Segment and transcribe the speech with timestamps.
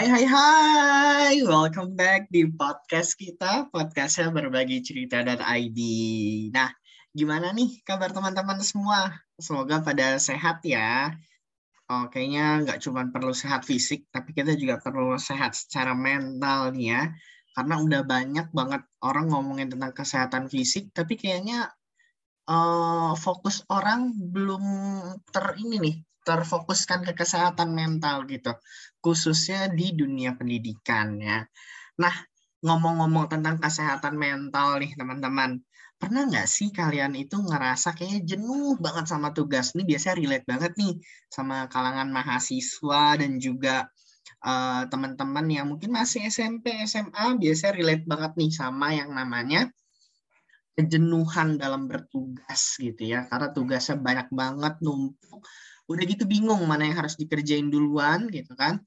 [0.00, 5.76] Hai hai hai, welcome back di podcast kita, podcastnya berbagi cerita dan ID.
[6.56, 6.72] Nah,
[7.12, 9.12] gimana nih kabar teman-teman semua?
[9.36, 11.12] Semoga pada sehat ya.
[11.92, 16.96] Oh, kayaknya nggak cuma perlu sehat fisik, tapi kita juga perlu sehat secara mental nih
[16.96, 17.02] ya.
[17.52, 21.76] Karena udah banyak banget orang ngomongin tentang kesehatan fisik, tapi kayaknya
[22.48, 24.64] uh, fokus orang belum
[25.28, 25.96] ter ini nih
[26.30, 28.54] terfokuskan ke kesehatan mental gitu,
[29.02, 31.42] khususnya di dunia pendidikan ya.
[31.98, 32.14] Nah,
[32.62, 35.58] ngomong-ngomong tentang kesehatan mental nih teman-teman,
[35.98, 39.74] pernah nggak sih kalian itu ngerasa kayaknya jenuh banget sama tugas?
[39.74, 40.94] Ini biasanya relate banget nih
[41.26, 43.90] sama kalangan mahasiswa dan juga
[44.46, 49.66] uh, teman-teman yang mungkin masih SMP, SMA, biasanya relate banget nih sama yang namanya
[50.80, 55.44] kejenuhan dalam bertugas gitu ya karena tugasnya banyak banget numpuk
[55.90, 58.78] udah gitu bingung mana yang harus dikerjain duluan gitu kan.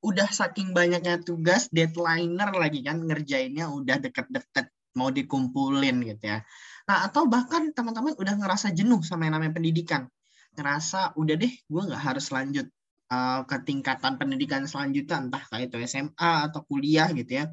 [0.00, 6.40] Udah saking banyaknya tugas deadlineer lagi kan ngerjainnya udah deket-deket mau dikumpulin gitu ya.
[6.88, 10.08] Nah atau bahkan teman-teman udah ngerasa jenuh sama yang namanya pendidikan.
[10.56, 12.66] Ngerasa udah deh gue nggak harus lanjut
[13.12, 17.52] uh, ke tingkatan pendidikan selanjutnya entah kayak itu SMA atau kuliah gitu ya.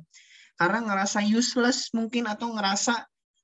[0.56, 3.04] Karena ngerasa useless mungkin atau ngerasa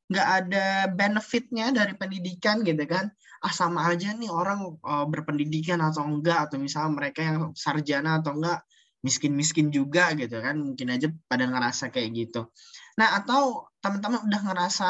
[0.09, 3.13] nggak ada benefitnya dari pendidikan gitu kan.
[3.39, 8.35] Ah sama aja nih orang uh, berpendidikan atau enggak atau misalnya mereka yang sarjana atau
[8.35, 8.65] enggak
[8.99, 12.51] miskin-miskin juga gitu kan mungkin aja pada ngerasa kayak gitu.
[12.99, 14.89] Nah atau teman-teman udah ngerasa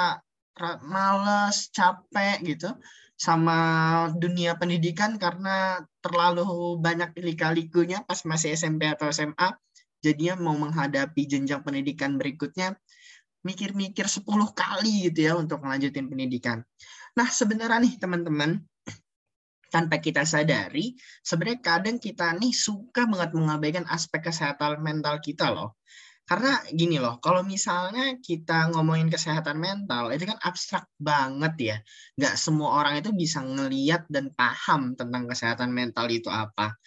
[0.84, 2.70] males capek gitu
[3.20, 3.58] sama
[4.16, 9.56] dunia pendidikan karena terlalu banyak lika-likunya pas masih SMP atau SMA
[10.00, 12.80] jadinya mau menghadapi jenjang pendidikan berikutnya
[13.45, 16.59] mikir-mikir 10 kali gitu ya untuk melanjutin pendidikan.
[17.16, 18.59] Nah, sebenarnya nih teman-teman,
[19.70, 25.78] tanpa kita sadari, sebenarnya kadang kita nih suka banget mengabaikan aspek kesehatan mental kita loh.
[26.30, 31.78] Karena gini loh, kalau misalnya kita ngomongin kesehatan mental, itu kan abstrak banget ya.
[32.22, 36.78] Nggak semua orang itu bisa ngeliat dan paham tentang kesehatan mental itu apa.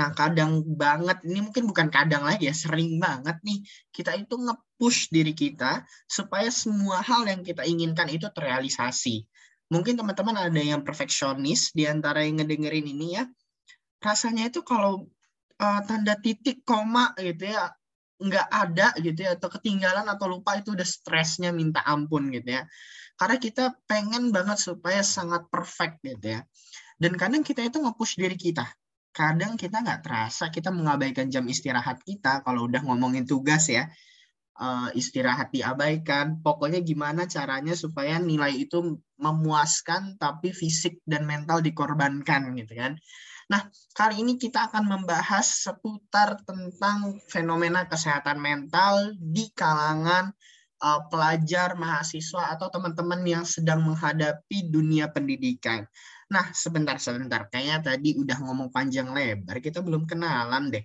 [0.00, 4.36] Nah, kadang banget, ini mungkin bukan kadang lagi ya, sering banget nih, kita itu
[4.76, 9.24] nge-push diri kita supaya semua hal yang kita inginkan itu terrealisasi.
[9.72, 13.24] Mungkin teman-teman ada yang perfeksionis di antara yang ngedengerin ini ya,
[14.04, 15.08] rasanya itu kalau
[15.56, 17.72] uh, tanda titik, koma gitu ya,
[18.20, 22.68] nggak ada gitu ya, atau ketinggalan atau lupa itu udah stresnya minta ampun gitu ya.
[23.16, 26.40] Karena kita pengen banget supaya sangat perfect gitu ya.
[27.00, 28.68] Dan kadang kita itu nge-push diri kita
[29.16, 33.88] kadang kita nggak terasa kita mengabaikan jam istirahat kita kalau udah ngomongin tugas ya
[34.60, 42.52] uh, istirahat diabaikan pokoknya gimana caranya supaya nilai itu memuaskan tapi fisik dan mental dikorbankan
[42.56, 42.96] gitu kan
[43.46, 43.62] nah
[43.94, 50.34] kali ini kita akan membahas seputar tentang fenomena kesehatan mental di kalangan
[50.82, 55.86] uh, pelajar mahasiswa atau teman-teman yang sedang menghadapi dunia pendidikan
[56.26, 57.46] Nah, sebentar-sebentar.
[57.46, 60.84] Kayaknya tadi udah ngomong panjang lebar, kita belum kenalan deh.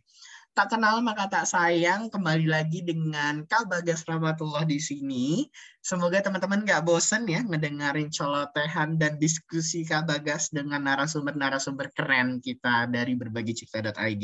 [0.52, 5.48] Tak kenal maka tak sayang, kembali lagi dengan Kak Bagas Rahmatullah di sini.
[5.80, 12.92] Semoga teman-teman gak bosen ya ngedengerin colotehan dan diskusi Kak Bagas dengan narasumber-narasumber keren kita
[12.92, 14.24] dari berbagi cerita.id.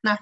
[0.00, 0.16] Nah,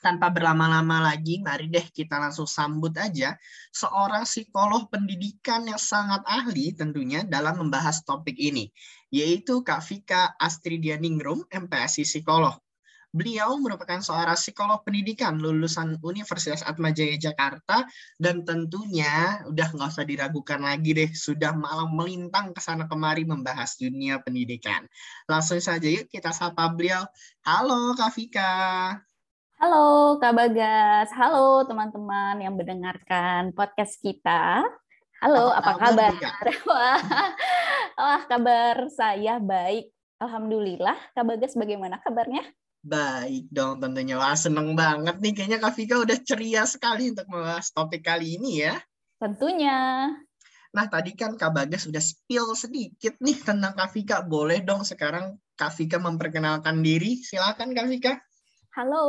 [0.00, 3.36] tanpa berlama-lama lagi, mari deh kita langsung sambut aja
[3.76, 8.72] seorang psikolog pendidikan yang sangat ahli tentunya dalam membahas topik ini,
[9.12, 12.56] yaitu Kak Vika Astridianingrum, MPSI Psikolog.
[13.14, 17.86] Beliau merupakan seorang psikolog pendidikan lulusan Universitas Atmajaya Jakarta
[18.18, 23.78] dan tentunya udah nggak usah diragukan lagi deh sudah malam melintang ke sana kemari membahas
[23.78, 24.84] dunia pendidikan.
[25.30, 27.06] Langsung saja yuk kita sapa beliau.
[27.46, 28.54] Halo Kak Vika.
[29.56, 34.60] Halo Kak Bagas, halo teman-teman yang mendengarkan podcast kita.
[35.16, 36.12] Halo, apa, apa kabar?
[36.68, 37.00] Wah,
[37.96, 39.88] wah, kabar saya baik.
[40.20, 40.92] Alhamdulillah.
[41.16, 42.44] Kak Bagas bagaimana kabarnya?
[42.86, 44.14] Baik dong tentunya.
[44.14, 45.34] Wah, seneng banget nih.
[45.34, 48.78] Kayaknya Kak Vika udah ceria sekali untuk membahas topik kali ini ya.
[49.18, 50.06] Tentunya.
[50.70, 54.22] Nah, tadi kan Kak Bagas sudah spill sedikit nih tentang Kak Vika.
[54.22, 57.18] Boleh dong sekarang Kak Vika memperkenalkan diri.
[57.18, 58.14] Silakan Kak Vika.
[58.78, 59.02] Halo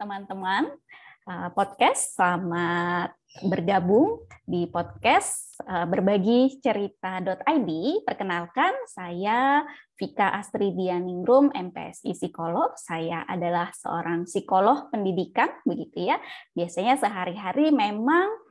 [0.00, 0.72] teman-teman
[1.54, 3.14] podcast, selamat
[3.46, 7.70] bergabung di podcast uh, berbagi cerita.id.
[8.02, 9.62] Perkenalkan, saya
[9.94, 12.74] Vika Astridianingrum, MPSI Psikolog.
[12.74, 16.18] Saya adalah seorang psikolog pendidikan, begitu ya.
[16.58, 18.49] Biasanya sehari-hari memang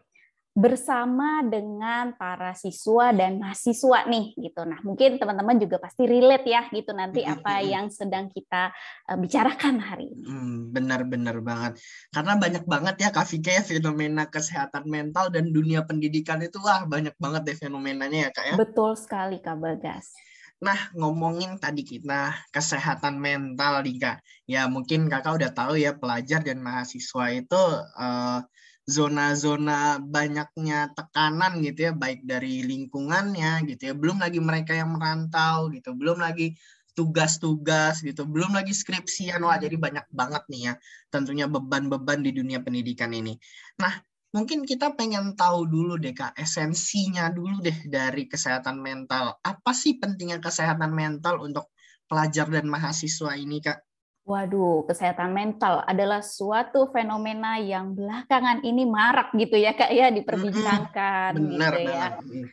[0.58, 4.62] bersama dengan para siswa dan mahasiswa nih gitu.
[4.66, 8.74] Nah, mungkin teman-teman juga pasti relate ya gitu nanti apa yang sedang kita
[9.08, 10.26] uh, bicarakan hari ini.
[10.26, 11.78] Hmm, benar-benar banget.
[12.10, 16.84] Karena banyak banget ya Kak Vika ya fenomena kesehatan mental dan dunia pendidikan itu wah
[16.84, 18.56] banyak banget deh fenomenanya ya Kak ya.
[18.58, 20.12] Betul sekali Kak Bagas.
[20.60, 24.18] Nah, ngomongin tadi kita kesehatan mental nih Kak.
[24.44, 27.64] Ya mungkin Kakak udah tahu ya pelajar dan mahasiswa itu
[27.96, 28.44] uh,
[28.90, 33.94] zona-zona banyaknya tekanan gitu ya baik dari lingkungannya gitu ya.
[33.94, 36.58] Belum lagi mereka yang merantau gitu belum lagi
[36.98, 39.40] tugas-tugas gitu belum lagi skripsian.
[39.46, 40.74] Wah jadi banyak banget nih ya
[41.14, 43.38] tentunya beban-beban di dunia pendidikan ini.
[43.80, 43.94] Nah
[44.34, 49.38] mungkin kita pengen tahu dulu deh kak esensinya dulu deh dari kesehatan mental.
[49.46, 51.72] Apa sih pentingnya kesehatan mental untuk
[52.10, 53.89] pelajar dan mahasiswa ini kak
[54.30, 61.34] Waduh, kesehatan mental adalah suatu fenomena yang belakangan ini marak gitu ya kak ya diperbincangkan
[61.34, 62.06] benar, gitu ya.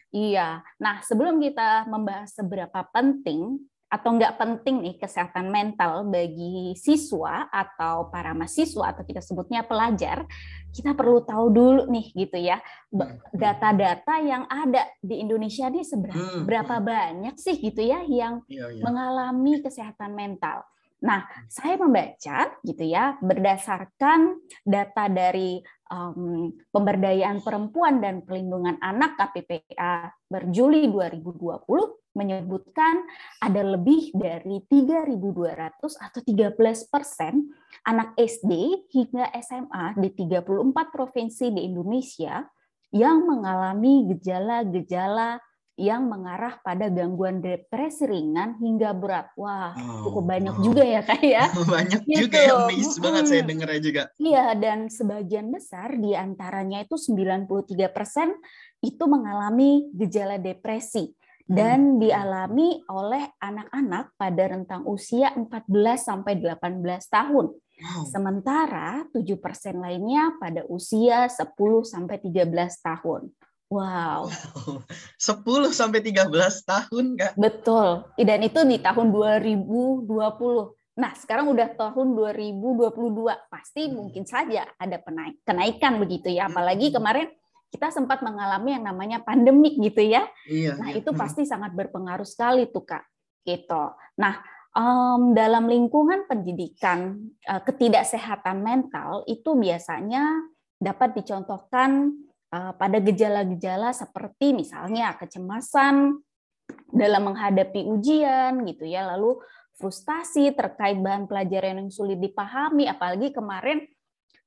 [0.09, 0.49] Iya.
[0.81, 3.61] Nah sebelum kita membahas seberapa penting
[3.93, 10.25] atau enggak penting nih kesehatan mental bagi siswa atau para mahasiswa atau kita sebutnya pelajar,
[10.73, 12.57] kita perlu tahu dulu nih gitu ya
[13.37, 18.81] data-data yang ada di Indonesia ini seberapa berapa banyak sih gitu ya yang iya, iya.
[18.81, 20.65] mengalami kesehatan mental.
[21.07, 30.11] Nah, saya membaca gitu ya berdasarkan data dari um, pemberdayaan perempuan dan perlindungan anak KPPA
[30.27, 31.63] berjuli 2020
[32.17, 33.07] menyebutkan
[33.39, 37.55] ada lebih dari 3.200 atau 13 persen
[37.87, 42.43] anak SD hingga SMA di 34 provinsi di Indonesia
[42.91, 45.39] yang mengalami gejala-gejala
[45.77, 49.29] yang mengarah pada gangguan depresi ringan hingga berat.
[49.37, 50.65] Wah, oh, cukup banyak wow.
[50.65, 51.45] juga ya kak ya.
[51.77, 52.21] banyak gitu.
[52.27, 54.03] juga ya, miss banget saya dengarnya juga.
[54.17, 57.45] Iya, dan sebagian besar di antaranya itu 93%
[58.81, 61.13] itu mengalami gejala depresi
[61.47, 61.99] dan hmm.
[62.03, 65.71] dialami oleh anak-anak pada rentang usia 14
[66.01, 67.47] sampai 18 tahun.
[67.77, 68.09] Wow.
[68.09, 69.37] Sementara 7%
[69.77, 71.53] lainnya pada usia 10
[71.85, 72.49] sampai 13
[72.81, 73.29] tahun.
[73.67, 74.31] Wow.
[75.19, 76.31] 10 sampai 13
[76.63, 77.33] tahun, Kak.
[77.35, 78.07] Betul.
[78.15, 80.07] Dan itu di tahun 2020.
[80.97, 83.51] Nah, sekarang udah tahun 2022.
[83.51, 83.93] Pasti hmm.
[83.93, 86.47] mungkin saja ada penaik, kenaikan begitu ya.
[86.47, 86.95] Apalagi hmm.
[86.95, 87.29] kemarin
[87.69, 90.25] kita sempat mengalami yang namanya pandemik gitu ya.
[90.47, 91.03] Iya, nah, iya.
[91.03, 91.19] itu hmm.
[91.19, 93.03] pasti sangat berpengaruh sekali tuh, Kak.
[93.43, 93.83] Gitu.
[94.23, 94.35] Nah,
[94.79, 97.19] um, dalam lingkungan pendidikan,
[97.51, 102.15] uh, ketidaksehatan mental itu biasanya dapat dicontohkan
[102.77, 106.21] pada gejala-gejala seperti misalnya kecemasan
[106.91, 109.39] dalam menghadapi ujian gitu ya, lalu
[109.77, 113.85] frustasi terkait bahan pelajaran yang sulit dipahami, apalagi kemarin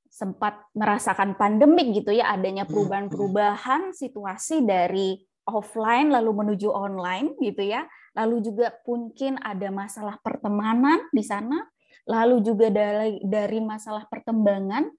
[0.10, 7.62] sempat merasakan pandemik gitu ya, adanya hmm, perubahan-perubahan situasi dari offline lalu menuju online gitu
[7.62, 7.86] ya,
[8.18, 11.62] lalu juga mungkin ada masalah pertemanan di sana,
[12.10, 14.90] lalu juga dari, dari masalah perkembangan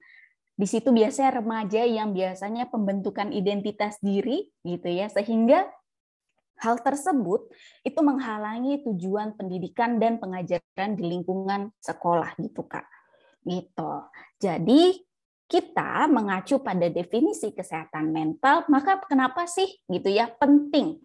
[0.60, 5.64] di situ biasanya remaja yang biasanya pembentukan identitas diri gitu ya sehingga
[6.60, 7.48] hal tersebut
[7.80, 12.84] itu menghalangi tujuan pendidikan dan pengajaran di lingkungan sekolah gitu Kak.
[13.40, 13.92] Gitu.
[14.36, 15.00] Jadi
[15.48, 21.00] kita mengacu pada definisi kesehatan mental, maka kenapa sih gitu ya penting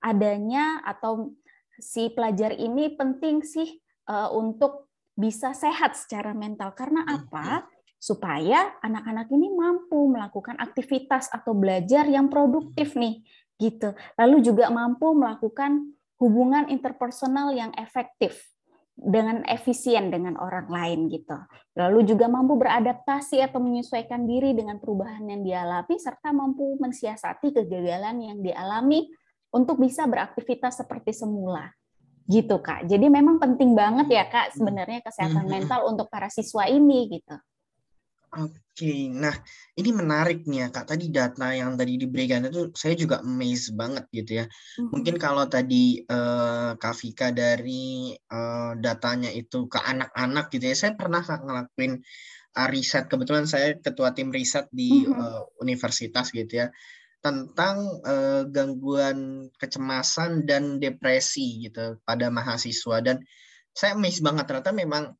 [0.00, 1.36] adanya atau
[1.76, 3.76] si pelajar ini penting sih
[4.08, 7.68] uh, untuk bisa sehat secara mental karena apa?
[7.98, 13.26] Supaya anak-anak ini mampu melakukan aktivitas atau belajar yang produktif nih
[13.58, 13.92] gitu.
[14.14, 18.54] Lalu juga mampu melakukan hubungan interpersonal yang efektif
[18.98, 21.38] dengan efisien dengan orang lain gitu.
[21.78, 28.18] Lalu juga mampu beradaptasi atau menyesuaikan diri dengan perubahan yang dialami serta mampu mensiasati kegagalan
[28.18, 29.06] yang dialami
[29.54, 31.70] untuk bisa beraktivitas seperti semula.
[32.28, 32.84] Gitu, Kak.
[32.90, 37.38] Jadi memang penting banget ya, Kak, sebenarnya kesehatan mental untuk para siswa ini gitu.
[38.28, 39.32] Oke, nah
[39.72, 40.92] ini menarik nih ya Kak.
[40.92, 44.46] Tadi data yang tadi diberikan itu saya juga amazed banget gitu ya.
[44.46, 44.88] Mm-hmm.
[44.92, 50.92] Mungkin kalau tadi uh, Kak Vika dari uh, datanya itu ke anak-anak gitu ya, saya
[50.92, 52.04] pernah ngelakuin
[52.60, 53.08] uh, riset.
[53.08, 55.16] Kebetulan saya ketua tim riset di mm-hmm.
[55.16, 56.68] uh, universitas gitu ya
[57.18, 63.18] tentang uh, gangguan kecemasan dan depresi gitu pada mahasiswa dan
[63.74, 65.18] saya amazed banget ternyata memang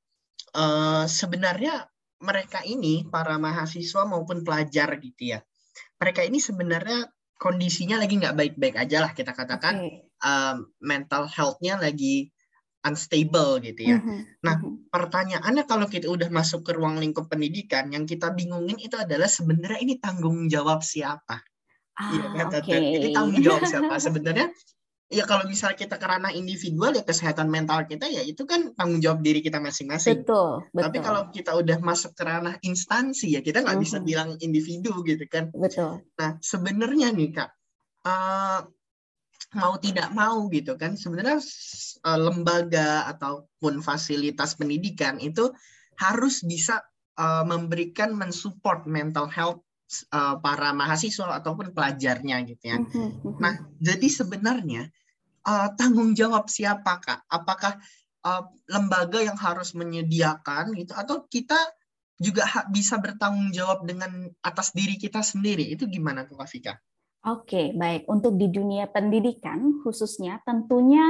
[0.55, 5.41] uh, sebenarnya mereka ini para mahasiswa maupun pelajar gitu ya
[5.99, 7.07] mereka ini sebenarnya
[7.39, 10.03] kondisinya lagi nggak baik-baik aja lah kita katakan okay.
[10.27, 12.35] um, mental health-nya lagi
[12.87, 13.99] unstable gitu ya.
[13.99, 14.19] Mm-hmm.
[14.47, 14.91] Nah, mm-hmm.
[14.91, 19.81] pertanyaannya kalau kita udah masuk ke ruang lingkup pendidikan, yang kita bingungin itu adalah sebenarnya
[19.83, 21.43] ini tanggung jawab siapa?
[21.99, 22.79] Iya, ah, ya, okay.
[22.79, 23.99] Ini tanggung jawab siapa?
[23.99, 24.55] sebenarnya
[25.09, 29.01] ya kalau misalnya kita ke ranah individual ya kesehatan mental kita ya itu kan tanggung
[29.01, 30.21] jawab diri kita masing-masing.
[30.23, 30.85] Betul, betul.
[30.85, 33.97] Tapi kalau kita udah masuk ke ranah instansi ya kita nggak mm -hmm.
[33.97, 35.49] bisa bilang individu gitu kan.
[35.57, 36.05] Betul.
[36.21, 37.51] Nah sebenarnya nih kak
[38.05, 38.61] uh,
[39.57, 41.41] mau tidak mau gitu kan sebenarnya
[42.05, 45.49] uh, lembaga ataupun fasilitas pendidikan itu
[45.97, 46.85] harus bisa
[47.17, 49.65] uh, memberikan mensupport mental health
[50.13, 52.79] uh, para mahasiswa ataupun pelajarnya gitu ya.
[52.79, 53.39] Mhm, mhm.
[53.41, 54.93] Nah, jadi sebenarnya
[55.49, 57.25] uh, tanggung jawab siapa kak?
[57.33, 57.81] Apakah
[58.29, 61.57] uh, lembaga yang harus menyediakan gitu atau kita
[62.19, 65.65] juga bisa bertanggung jawab dengan atas diri kita sendiri?
[65.73, 66.75] Itu gimana tuh Kak Fika?
[67.27, 68.07] Oke, baik.
[68.07, 71.03] Untuk di dunia pendidikan khususnya tentunya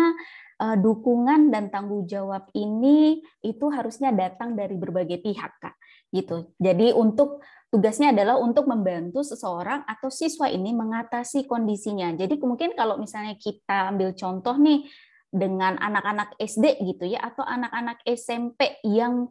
[0.61, 5.77] uh, dukungan dan tanggung jawab ini itu harusnya datang dari berbagai pihak, Kak.
[6.09, 6.53] Gitu.
[6.57, 12.13] Jadi untuk tugasnya adalah untuk membantu seseorang atau siswa ini mengatasi kondisinya.
[12.17, 14.89] Jadi mungkin kalau misalnya kita ambil contoh nih
[15.29, 19.29] dengan anak-anak SD gitu ya atau anak-anak SMP yang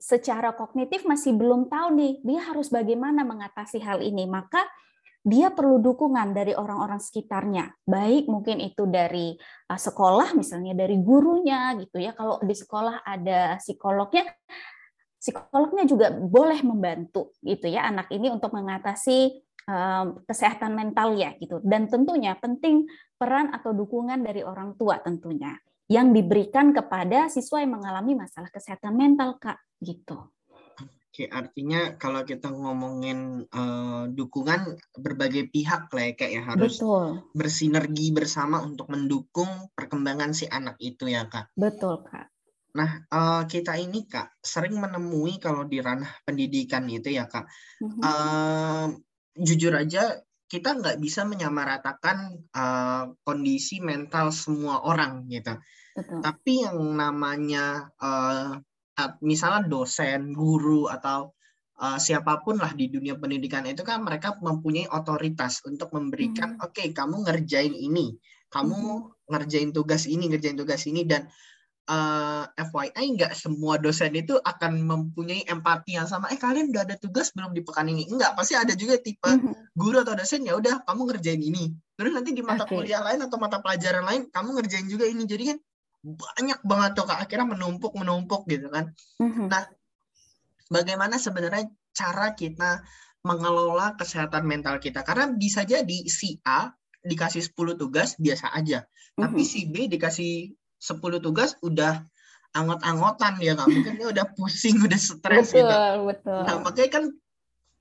[0.00, 4.64] secara kognitif masih belum tahu nih dia harus bagaimana mengatasi hal ini, maka
[5.26, 9.34] dia perlu dukungan dari orang-orang sekitarnya, baik mungkin itu dari
[9.66, 12.14] uh, sekolah, misalnya dari gurunya gitu ya.
[12.14, 14.22] Kalau di sekolah ada psikolognya,
[15.26, 21.58] psikolognya juga boleh membantu gitu ya anak ini untuk mengatasi um, kesehatan mental ya gitu.
[21.66, 22.86] Dan tentunya penting
[23.18, 25.58] peran atau dukungan dari orang tua tentunya
[25.90, 30.30] yang diberikan kepada siswa yang mengalami masalah kesehatan mental kak gitu.
[31.16, 37.24] Oke, artinya kalau kita ngomongin uh, dukungan berbagai pihak lah ya, kayak ya harus Betul.
[37.32, 41.48] bersinergi bersama untuk mendukung perkembangan si anak itu ya kak.
[41.56, 42.35] Betul kak.
[42.76, 47.48] Nah uh, kita ini kak sering menemui kalau di ranah pendidikan itu ya kak,
[47.80, 48.04] uh-huh.
[48.04, 48.86] uh,
[49.32, 55.58] jujur aja kita nggak bisa menyamaratakan uh, kondisi mental semua orang gitu.
[55.96, 56.20] Betul.
[56.22, 58.60] Tapi yang namanya uh,
[59.20, 61.34] misalnya dosen, guru atau
[61.82, 66.64] uh, siapa pun lah di dunia pendidikan itu kan mereka mempunyai otoritas untuk memberikan, hmm.
[66.64, 68.16] oke okay, kamu ngerjain ini,
[68.48, 69.28] kamu hmm.
[69.28, 71.28] ngerjain tugas ini, ngerjain tugas ini dan
[71.88, 76.30] uh, eh, FYI nggak semua dosen itu akan mempunyai empati yang sama.
[76.30, 78.06] Eh kalian udah ada tugas belum di pekan ini?
[78.10, 79.74] Enggak, pasti ada juga tipe hmm.
[79.74, 81.74] guru atau dosen ya udah kamu ngerjain ini.
[81.96, 82.76] Terus nanti di mata okay.
[82.76, 85.24] kuliah lain atau mata pelajaran lain kamu ngerjain juga ini.
[85.24, 85.58] Jadi kan
[86.06, 89.50] banyak banget tuh kak akhirnya menumpuk menumpuk gitu kan mm-hmm.
[89.50, 89.66] nah
[90.70, 92.86] bagaimana sebenarnya cara kita
[93.26, 96.70] mengelola kesehatan mental kita karena bisa jadi si A
[97.02, 99.20] dikasih 10 tugas biasa aja mm-hmm.
[99.26, 100.54] tapi si B dikasih
[100.86, 102.06] 10 tugas udah
[102.54, 105.76] angot-angotan ya kak mungkin dia udah pusing udah stres gitu
[106.06, 106.40] betul.
[106.46, 107.04] nah makanya kan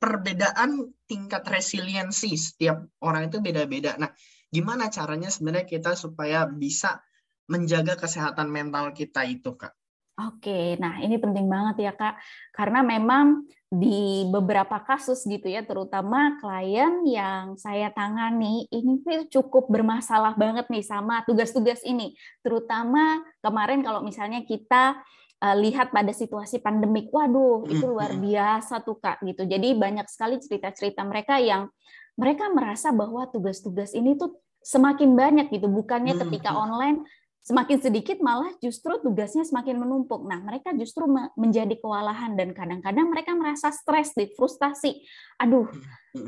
[0.02, 4.10] perbedaan tingkat resiliensi setiap orang itu beda-beda nah
[4.50, 7.06] gimana caranya sebenarnya kita supaya bisa
[7.46, 9.74] menjaga kesehatan mental kita itu, Kak?
[10.16, 12.16] Oke, nah ini penting banget ya Kak,
[12.56, 13.44] karena memang
[13.76, 20.80] di beberapa kasus gitu ya, terutama klien yang saya tangani ini cukup bermasalah banget nih
[20.80, 24.96] sama tugas-tugas ini, terutama kemarin kalau misalnya kita
[25.44, 29.44] uh, lihat pada situasi pandemik, waduh itu luar biasa tuh Kak gitu.
[29.44, 31.68] Jadi banyak sekali cerita-cerita mereka yang
[32.16, 37.04] mereka merasa bahwa tugas-tugas ini tuh semakin banyak gitu, bukannya ketika online
[37.46, 40.26] semakin sedikit malah justru tugasnya semakin menumpuk.
[40.26, 41.06] Nah, mereka justru
[41.38, 45.06] menjadi kewalahan dan kadang-kadang mereka merasa stres, di frustasi.
[45.38, 45.70] Aduh,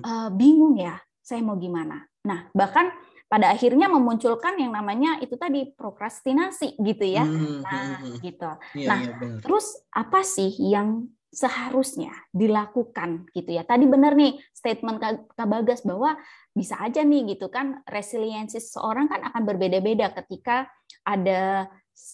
[0.06, 2.06] uh, bingung ya, saya mau gimana.
[2.22, 2.94] Nah, bahkan
[3.28, 7.26] pada akhirnya memunculkan yang namanya itu tadi prokrastinasi gitu ya.
[7.26, 8.52] Hmm, nah, gitu.
[8.78, 13.68] Ya, nah, ya, terus apa sih yang seharusnya dilakukan gitu ya.
[13.68, 14.98] Tadi benar nih statement
[15.36, 16.16] Kak Bagas bahwa
[16.58, 20.66] bisa aja nih gitu kan resiliensi seseorang kan akan berbeda-beda ketika
[21.06, 21.70] ada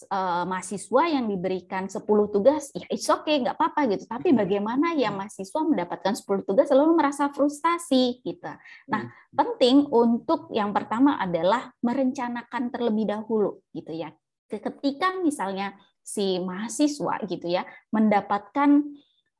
[0.08, 4.04] uh, mahasiswa yang diberikan 10 tugas, ya it's okay, nggak apa-apa gitu.
[4.08, 4.38] Tapi hmm.
[4.40, 8.50] bagaimana ya mahasiswa mendapatkan 10 tugas lalu merasa frustasi gitu.
[8.90, 9.34] Nah, hmm.
[9.36, 14.10] penting untuk yang pertama adalah merencanakan terlebih dahulu gitu ya.
[14.48, 15.74] Ketika misalnya
[16.04, 18.70] si mahasiswa gitu ya mendapatkan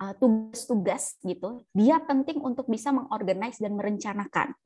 [0.01, 4.57] eh, tugas-tugas gitu, dia penting untuk bisa mengorganize dan merencanakan.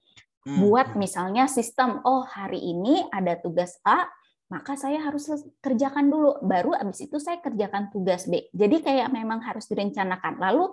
[0.49, 0.65] Hmm.
[0.65, 4.09] Buat misalnya sistem, oh hari ini ada tugas A,
[4.49, 5.29] maka saya harus
[5.61, 10.73] kerjakan dulu baru abis itu saya kerjakan tugas B jadi kayak memang harus direncanakan lalu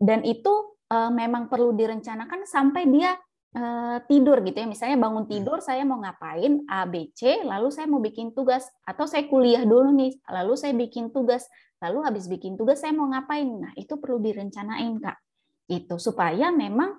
[0.00, 3.12] dan itu uh, memang perlu direncanakan sampai dia
[3.60, 4.64] uh, tidur gitu ya.
[4.64, 5.32] Misalnya bangun hmm.
[5.36, 9.68] tidur saya mau ngapain A B C, lalu saya mau bikin tugas atau saya kuliah
[9.68, 11.44] dulu nih, lalu saya bikin tugas,
[11.84, 13.44] lalu habis bikin tugas saya mau ngapain.
[13.44, 15.18] Nah, itu perlu direncanain, Kak.
[15.68, 16.96] Itu supaya memang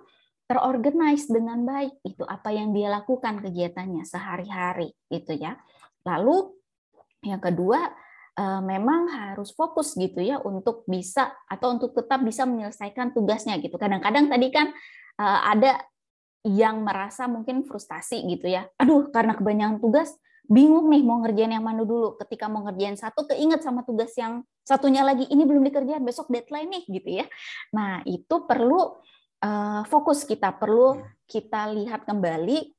[0.50, 5.62] terorganize dengan baik itu apa yang dia lakukan kegiatannya sehari-hari gitu ya.
[6.01, 6.58] Lalu
[7.22, 7.94] yang kedua
[8.34, 13.77] uh, memang harus fokus gitu ya untuk bisa atau untuk tetap bisa menyelesaikan tugasnya gitu.
[13.77, 14.74] Kadang-kadang tadi kan
[15.22, 15.77] uh, ada
[16.41, 18.65] yang merasa mungkin frustasi gitu ya.
[18.82, 20.18] Aduh, karena kebanyakan tugas
[20.50, 22.18] bingung nih mau ngerjain yang mana dulu.
[22.18, 26.74] Ketika mau ngerjain satu keinget sama tugas yang satunya lagi ini belum dikerjain, besok deadline
[26.74, 27.25] nih gitu ya.
[27.75, 28.98] Nah, itu perlu
[29.43, 32.74] uh, fokus kita, perlu kita lihat kembali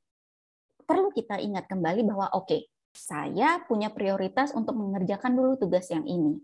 [0.81, 6.03] perlu kita ingat kembali bahwa oke, okay, saya punya prioritas untuk mengerjakan dulu tugas yang
[6.03, 6.35] ini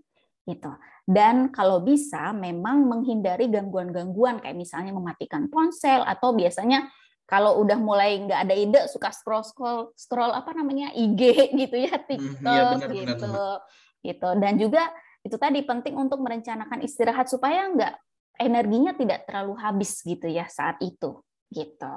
[0.48, 0.72] gitu.
[1.04, 6.88] Dan kalau bisa memang menghindari gangguan-gangguan kayak misalnya mematikan ponsel atau biasanya
[7.28, 11.20] kalau udah mulai nggak ada ide suka scroll scroll scroll apa namanya IG
[11.68, 13.58] gitu ya hmm, TikTok hmm, ya benar, gitu benar.
[14.00, 14.84] gitu dan juga
[15.28, 17.94] itu tadi penting untuk merencanakan istirahat supaya nggak
[18.38, 21.94] energinya tidak terlalu habis gitu ya saat itu gitu.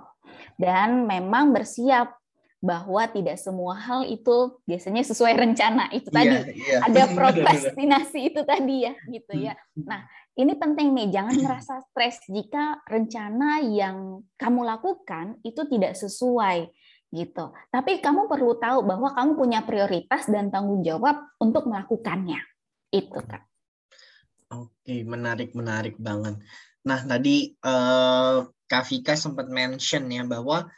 [0.55, 2.15] Dan memang bersiap
[2.61, 6.37] bahwa tidak semua hal itu biasanya sesuai rencana itu iya, tadi.
[6.61, 9.57] yeah, ada prokrastinasi itu tadi ya gitu ya.
[9.57, 9.89] Hmm.
[9.89, 10.01] nah
[10.37, 16.69] ini penting nih jangan merasa stres jika rencana yang kamu lakukan itu tidak sesuai
[17.11, 17.45] gitu.
[17.73, 22.39] Tapi kamu perlu tahu bahwa kamu punya prioritas dan tanggung jawab untuk melakukannya
[22.93, 23.41] itu kan
[24.51, 26.39] oke menarik menarik banget
[26.83, 30.71] nah tadi uh, Kak Vika sempat mention ya bahwa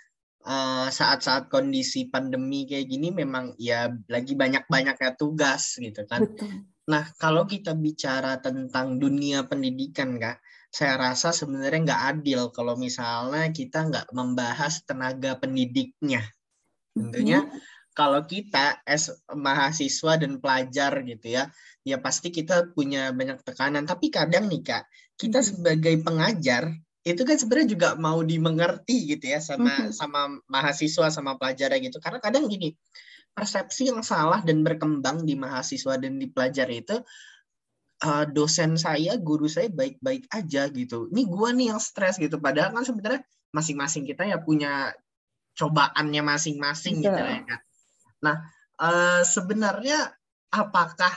[0.42, 6.26] Eh, saat-saat uh, kondisi pandemi kayak gini memang ya lagi banyak-banyaknya tugas gitu kan.
[6.26, 6.66] Betul.
[6.90, 13.54] Nah kalau kita bicara tentang dunia pendidikan kak, saya rasa sebenarnya nggak adil kalau misalnya
[13.54, 16.26] kita nggak membahas tenaga pendidiknya.
[16.90, 17.71] Tentunya mm-hmm.
[17.92, 21.52] Kalau kita as mahasiswa dan pelajar gitu ya,
[21.84, 23.84] ya pasti kita punya banyak tekanan.
[23.84, 24.84] Tapi kadang nih kak,
[25.20, 26.72] kita sebagai pengajar
[27.02, 29.92] itu kan sebenarnya juga mau dimengerti gitu ya sama mm-hmm.
[29.92, 32.00] sama mahasiswa sama pelajar gitu.
[32.00, 32.72] Karena kadang gini
[33.32, 37.00] persepsi yang salah dan berkembang di mahasiswa dan di pelajar itu
[38.04, 41.12] uh, dosen saya guru saya baik-baik aja gitu.
[41.12, 42.40] Ini gua nih yang stres gitu.
[42.40, 43.20] Padahal kan sebenarnya
[43.52, 44.96] masing-masing kita ya punya
[45.52, 47.60] cobaannya masing-masing gitu ya kan
[48.22, 48.46] nah
[48.78, 50.14] uh, sebenarnya
[50.54, 51.12] apakah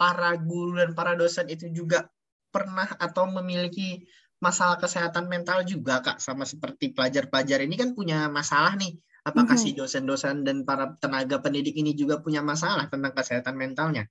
[0.00, 2.08] para guru dan para dosen itu juga
[2.50, 4.04] pernah atau memiliki
[4.40, 6.18] masalah kesehatan mental juga kak?
[6.18, 8.96] Sama seperti pelajar-pelajar ini kan punya masalah nih.
[9.20, 9.72] Apakah mm -hmm.
[9.72, 14.08] si dosen-dosen dan para tenaga pendidik ini juga punya masalah tentang kesehatan mentalnya?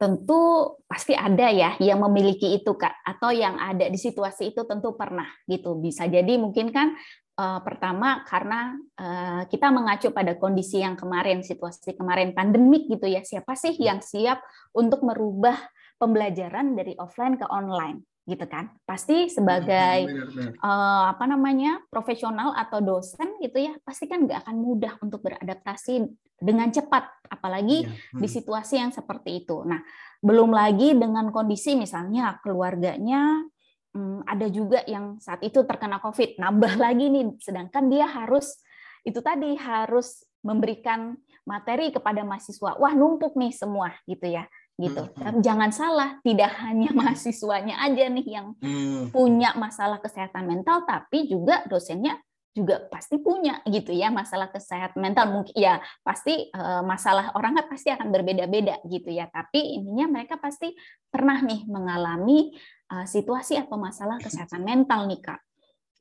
[0.00, 4.96] Tentu pasti ada ya yang memiliki itu kak atau yang ada di situasi itu tentu
[4.96, 5.76] pernah gitu.
[5.76, 6.96] Bisa jadi mungkin kan
[7.40, 13.24] uh, pertama karena uh, kita mengacu pada kondisi yang kemarin situasi kemarin pandemik gitu ya
[13.24, 14.44] siapa sih yang siap
[14.76, 15.56] untuk merubah
[15.96, 20.52] pembelajaran dari offline ke online gitu kan pasti sebagai benar, benar.
[20.62, 26.06] Uh, apa namanya profesional atau dosen gitu ya pasti kan nggak akan mudah untuk beradaptasi
[26.38, 27.90] dengan cepat apalagi ya.
[27.90, 28.20] hmm.
[28.22, 29.82] di situasi yang seperti itu nah
[30.22, 33.49] belum lagi dengan kondisi misalnya keluarganya
[33.94, 38.60] hmm, ada juga yang saat itu terkena covid nambah lagi nih sedangkan dia harus
[39.06, 41.16] itu tadi harus memberikan
[41.48, 44.44] materi kepada mahasiswa wah numpuk nih semua gitu ya
[44.80, 45.04] gitu.
[45.04, 45.12] Hmm.
[45.20, 49.12] Tapi jangan salah, tidak hanya mahasiswanya aja nih yang hmm.
[49.12, 52.16] punya masalah kesehatan mental, tapi juga dosennya
[52.50, 57.66] juga pasti punya gitu ya masalah kesehatan mental mungkin ya pasti uh, masalah orang kan
[57.70, 60.74] pasti akan berbeda-beda gitu ya tapi intinya mereka pasti
[61.06, 62.50] pernah nih mengalami
[62.90, 65.40] uh, situasi atau masalah kesehatan mental nih kak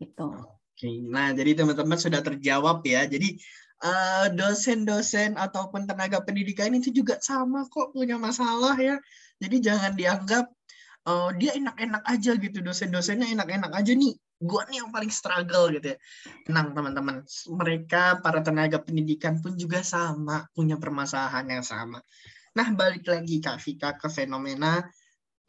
[0.02, 0.34] gitu.
[0.34, 3.08] Oke, nah jadi teman-teman sudah terjawab ya.
[3.08, 3.40] Jadi
[3.80, 9.00] Eh, dosen-dosen uh, ataupun tenaga pendidikan itu juga sama kok punya masalah ya.
[9.40, 10.52] Jadi jangan dianggap
[11.08, 14.20] uh, dia enak-enak aja gitu dosen-dosennya enak-enak aja nih.
[14.36, 15.98] Gua nih yang paling struggle gitu ya.
[16.44, 17.24] Tenang teman-teman,
[17.56, 22.04] mereka para tenaga pendidikan pun juga sama punya permasalahan yang sama.
[22.60, 24.84] Nah balik lagi Kak Vika ke fenomena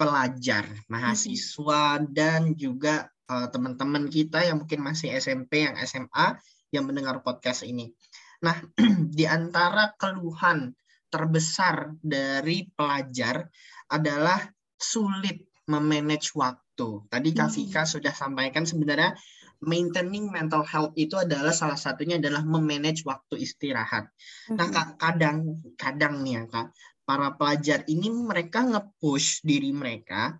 [0.00, 6.40] pelajar, mahasiswa dan juga uh, teman-teman kita yang mungkin masih SMP, yang SMA
[6.72, 7.92] yang mendengar podcast ini.
[8.40, 8.56] Nah,
[9.18, 10.72] di antara keluhan
[11.12, 13.44] terbesar dari pelajar
[13.92, 14.40] adalah
[14.80, 17.04] sulit memanage waktu.
[17.12, 17.92] Tadi Kak Vika hmm.
[17.92, 19.12] sudah sampaikan sebenarnya
[19.60, 24.08] maintaining mental health itu adalah salah satunya adalah memanage waktu istirahat.
[24.48, 24.56] Hmm.
[24.56, 26.66] Nah, Kak, kadang kadang nih ya Kak,
[27.10, 30.38] para pelajar ini mereka nge-push diri mereka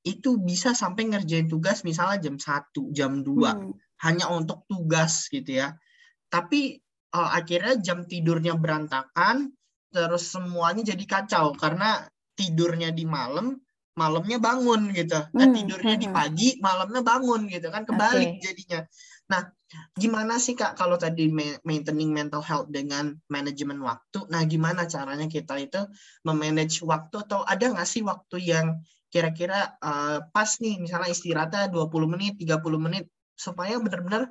[0.00, 3.36] itu bisa sampai ngerjain tugas misalnya jam 1, jam 2.
[3.36, 3.76] Hmm.
[3.96, 5.76] hanya untuk tugas gitu ya.
[6.28, 6.76] Tapi
[7.16, 9.56] uh, akhirnya jam tidurnya berantakan,
[9.88, 12.04] terus semuanya jadi kacau karena
[12.36, 13.56] tidurnya di malam,
[13.96, 15.16] malamnya bangun gitu.
[15.32, 15.56] Nah, hmm.
[15.56, 16.16] tidurnya di hmm.
[16.16, 18.40] pagi, malamnya bangun gitu kan kebalik okay.
[18.40, 18.80] jadinya.
[19.26, 19.42] Nah,
[19.98, 21.26] gimana sih Kak kalau tadi
[21.66, 24.26] maintaining mental health dengan manajemen waktu?
[24.30, 25.82] Nah, gimana caranya kita itu
[26.22, 28.66] memanage waktu atau ada nggak sih waktu yang
[29.10, 34.30] kira-kira uh, pas nih misalnya istirahatnya 20 menit, 30 menit supaya benar-benar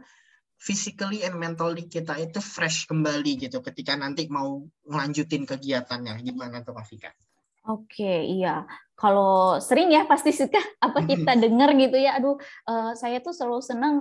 [0.55, 6.73] physically and mentally kita itu fresh kembali gitu ketika nanti mau ngelanjutin kegiatannya gimana tuh
[6.79, 7.11] Kak Fika?
[7.65, 8.63] Oke, iya.
[8.93, 12.15] Kalau sering ya pasti suka apa kita dengar gitu ya.
[12.21, 12.37] Aduh,
[12.69, 13.95] uh, saya tuh selalu senang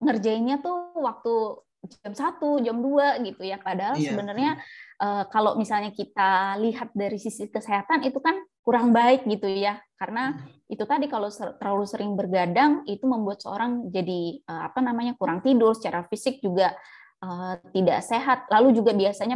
[0.00, 1.62] ngerjainnya tuh waktu
[2.04, 3.56] jam satu, jam 2 gitu ya.
[3.56, 4.12] Padahal iya.
[4.12, 4.60] sebenarnya
[5.00, 10.36] uh, kalau misalnya kita lihat dari sisi kesehatan itu kan kurang baik gitu ya karena
[10.36, 10.72] hmm.
[10.72, 15.72] itu tadi kalau terlalu sering bergadang itu membuat seorang jadi uh, apa namanya kurang tidur
[15.72, 16.76] secara fisik juga
[17.24, 19.34] uh, tidak sehat lalu juga biasanya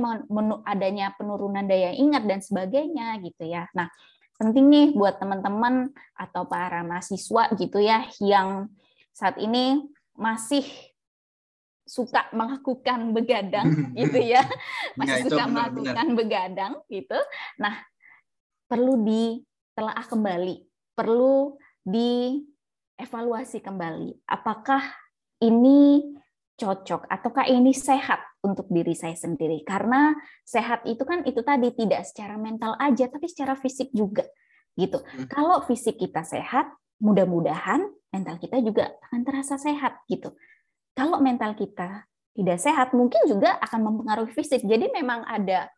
[0.69, 3.89] adanya penurunan daya ingat dan sebagainya gitu ya nah
[4.37, 8.69] penting nih buat teman-teman atau para mahasiswa gitu ya yang
[9.17, 10.65] saat ini masih
[11.85, 14.43] suka melakukan begadang gitu ya.
[14.97, 16.17] Masih ya, suka benar, melakukan benar.
[16.17, 17.19] begadang gitu.
[17.61, 17.75] Nah
[18.67, 20.57] perlu ditelaah kembali.
[20.95, 24.25] Perlu dievaluasi kembali.
[24.31, 24.81] Apakah
[25.43, 26.01] ini
[26.55, 29.61] cocok ataukah ini sehat untuk diri saya sendiri?
[29.67, 30.15] Karena
[30.47, 34.25] sehat itu kan itu tadi tidak secara mental aja tapi secara fisik juga
[34.75, 34.99] gitu.
[35.01, 35.27] Hmm.
[35.31, 36.67] kalau fisik kita sehat
[36.99, 40.31] mudah-mudahan mental kita juga akan terasa sehat gitu
[40.95, 44.63] kalau mental kita tidak sehat, mungkin juga akan mempengaruhi fisik.
[44.63, 45.71] Jadi memang ada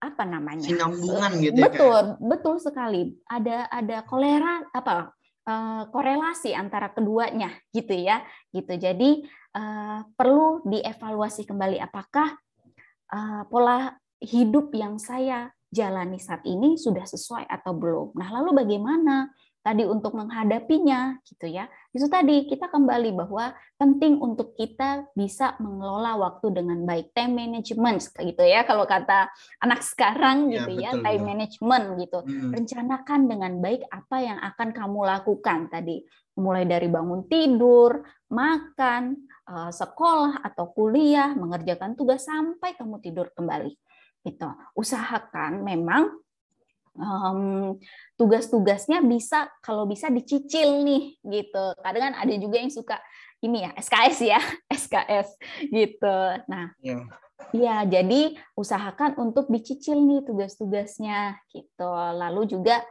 [0.00, 0.64] apa namanya?
[0.64, 1.56] Sinambungan gitu.
[1.56, 3.02] Ya, betul, ya, betul sekali.
[3.28, 5.12] Ada ada kolera apa
[5.48, 8.72] uh, korelasi antara keduanya gitu ya, gitu.
[8.76, 9.24] Jadi
[9.56, 12.36] uh, perlu dievaluasi kembali apakah
[13.12, 18.16] uh, pola hidup yang saya jalani saat ini sudah sesuai atau belum.
[18.16, 19.28] Nah, lalu bagaimana
[19.66, 21.66] tadi untuk menghadapinya gitu ya.
[21.90, 27.98] Itu tadi kita kembali bahwa penting untuk kita bisa mengelola waktu dengan baik time management
[28.14, 29.26] gitu ya kalau kata
[29.58, 31.28] anak sekarang ya, gitu ya, ya time ya.
[31.34, 32.18] management gitu.
[32.22, 32.54] Hmm.
[32.54, 36.06] Rencanakan dengan baik apa yang akan kamu lakukan tadi
[36.38, 39.18] mulai dari bangun tidur, makan,
[39.50, 43.74] eh, sekolah atau kuliah, mengerjakan tugas sampai kamu tidur kembali.
[44.22, 44.48] Gitu.
[44.78, 46.25] Usahakan memang
[46.98, 47.76] um,
[48.16, 51.64] tugas-tugasnya bisa kalau bisa dicicil nih gitu.
[51.80, 52.96] Kadang kan ada juga yang suka
[53.44, 54.40] ini ya SKS ya
[54.82, 55.28] SKS
[55.68, 56.16] gitu.
[56.48, 57.04] Nah, ya.
[57.52, 61.90] ya jadi usahakan untuk dicicil nih tugas-tugasnya gitu.
[62.16, 62.82] Lalu juga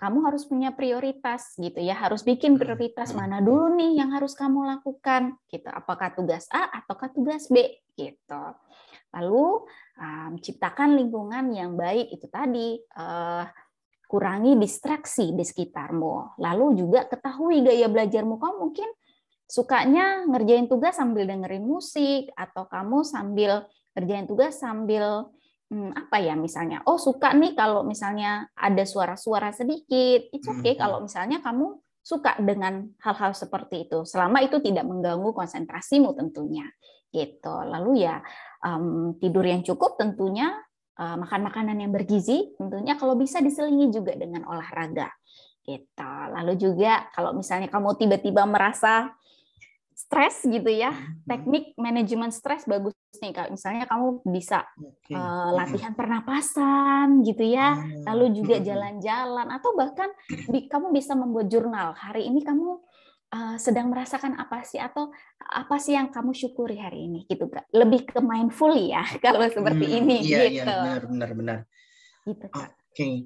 [0.00, 2.60] kamu harus punya prioritas gitu ya harus bikin hmm.
[2.64, 7.84] prioritas mana dulu nih yang harus kamu lakukan gitu apakah tugas A ataukah tugas B
[8.00, 8.44] gitu
[9.10, 9.66] lalu
[9.98, 13.44] um, ciptakan lingkungan yang baik itu tadi uh,
[14.10, 16.42] kurangi distraksi di sekitarmu.
[16.42, 18.42] Lalu juga ketahui gaya belajarmu.
[18.42, 18.90] Kamu mungkin
[19.46, 25.30] sukanya ngerjain tugas sambil dengerin musik atau kamu sambil ngerjain tugas sambil
[25.70, 30.26] hmm, apa ya misalnya oh suka nih kalau misalnya ada suara-suara sedikit.
[30.34, 30.82] Itu oke okay hmm.
[30.82, 34.02] kalau misalnya kamu suka dengan hal-hal seperti itu.
[34.02, 36.66] Selama itu tidak mengganggu konsentrasimu tentunya
[37.14, 37.54] gitu.
[37.62, 38.18] Lalu ya
[38.64, 40.52] um, tidur yang cukup tentunya
[41.00, 45.08] uh, makan makanan yang bergizi tentunya kalau bisa diselingi juga dengan olahraga
[45.64, 49.12] gitu lalu juga kalau misalnya kamu tiba-tiba merasa
[50.00, 51.28] stres gitu ya hmm.
[51.28, 55.12] teknik manajemen stres bagus nih kalau misalnya kamu bisa okay.
[55.12, 58.64] uh, latihan pernapasan gitu ya ah, lalu juga hmm.
[58.64, 60.08] jalan-jalan atau bahkan
[60.48, 62.80] kamu bisa membuat jurnal hari ini kamu
[63.34, 68.06] uh, sedang merasakan apa sih atau apa sih yang kamu syukuri hari ini gitu lebih
[68.06, 70.54] ke mindful ya kalau seperti hmm, ini iya, gitu.
[70.54, 71.58] iya, benar benar benar.
[72.26, 72.46] Gitu.
[72.52, 73.16] Oke okay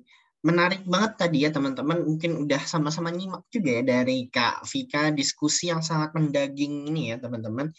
[0.44, 2.04] menarik banget tadi ya teman-teman.
[2.04, 7.16] Mungkin udah sama-sama nyimak juga ya dari Kak Vika diskusi yang sangat mendaging ini ya
[7.16, 7.72] teman-teman.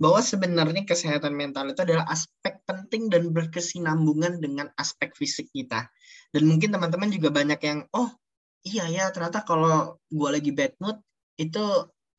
[0.00, 5.92] Bahwa sebenarnya kesehatan mental itu adalah aspek penting dan berkesinambungan dengan aspek fisik kita.
[6.32, 8.08] Dan mungkin teman-teman juga banyak yang oh
[8.64, 10.98] iya ya ternyata kalau gue lagi bad mood
[11.36, 11.64] itu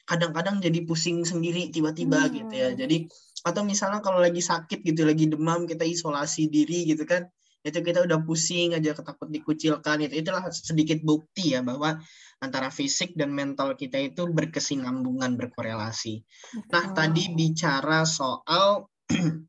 [0.07, 2.31] kadang-kadang jadi pusing sendiri tiba-tiba hmm.
[2.31, 2.97] gitu ya jadi
[3.43, 7.27] atau misalnya kalau lagi sakit gitu lagi demam kita isolasi diri gitu kan
[7.67, 11.99] itu kita udah pusing aja ketakut dikucilkan itu itulah sedikit bukti ya bahwa
[12.39, 16.23] antara fisik dan mental kita itu berkesinambungan berkorelasi.
[16.71, 18.87] Nah tadi bicara soal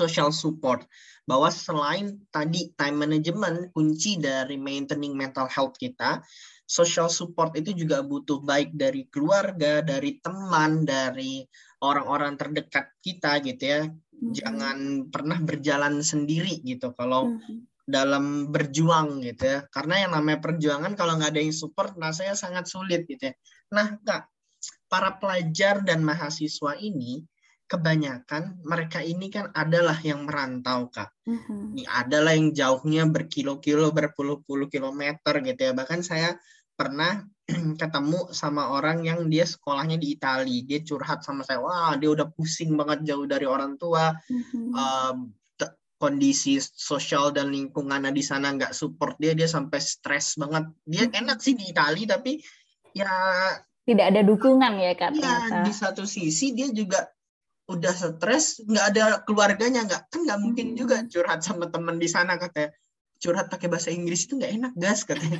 [0.00, 0.88] social support
[1.26, 6.22] bahwa selain tadi time management kunci dari maintaining mental health kita
[6.66, 11.46] social support itu juga butuh baik dari keluarga dari teman dari
[11.80, 14.32] orang-orang terdekat kita gitu ya mm-hmm.
[14.34, 17.86] jangan pernah berjalan sendiri gitu kalau mm-hmm.
[17.86, 22.66] dalam berjuang gitu ya karena yang namanya perjuangan kalau nggak ada yang support rasanya sangat
[22.66, 23.34] sulit gitu ya
[23.70, 24.26] nah kak
[24.90, 27.22] para pelajar dan mahasiswa ini
[27.66, 31.10] kebanyakan mereka ini kan adalah yang merantau kak.
[31.26, 31.62] Mm-hmm.
[31.74, 35.72] Ini adalah yang jauhnya berkilo-kilo, berpuluh-puluh kilometer gitu ya.
[35.74, 36.38] Bahkan saya
[36.76, 37.24] pernah
[37.80, 40.60] ketemu sama orang yang dia sekolahnya di Italia.
[40.62, 44.14] Dia curhat sama saya, wah dia udah pusing banget jauh dari orang tua.
[44.28, 44.64] Mm-hmm.
[44.76, 45.18] Um,
[45.96, 50.68] kondisi sosial dan lingkungannya di sana nggak support dia, dia sampai stres banget.
[50.84, 51.20] Dia mm-hmm.
[51.24, 52.36] enak sih di Italia tapi
[52.92, 53.08] ya
[53.86, 55.16] tidak ada dukungan ya kak.
[55.16, 57.06] Iya di satu sisi dia juga
[57.66, 60.76] udah stres nggak ada keluarganya nggak kan nggak mungkin hmm.
[60.78, 62.70] juga curhat sama teman di sana katanya
[63.18, 65.38] curhat pakai bahasa Inggris itu nggak enak gas katanya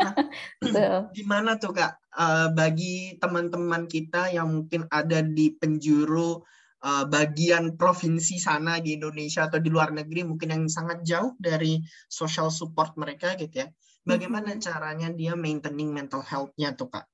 [0.00, 0.14] nah,
[1.16, 6.40] gimana tuh kak uh, bagi teman-teman kita yang mungkin ada di penjuru
[6.84, 11.82] uh, bagian provinsi sana di Indonesia atau di luar negeri mungkin yang sangat jauh dari
[12.06, 13.68] social support mereka gitu ya
[14.08, 14.62] bagaimana hmm.
[14.64, 17.04] caranya dia maintaining mental health-nya tuh kak?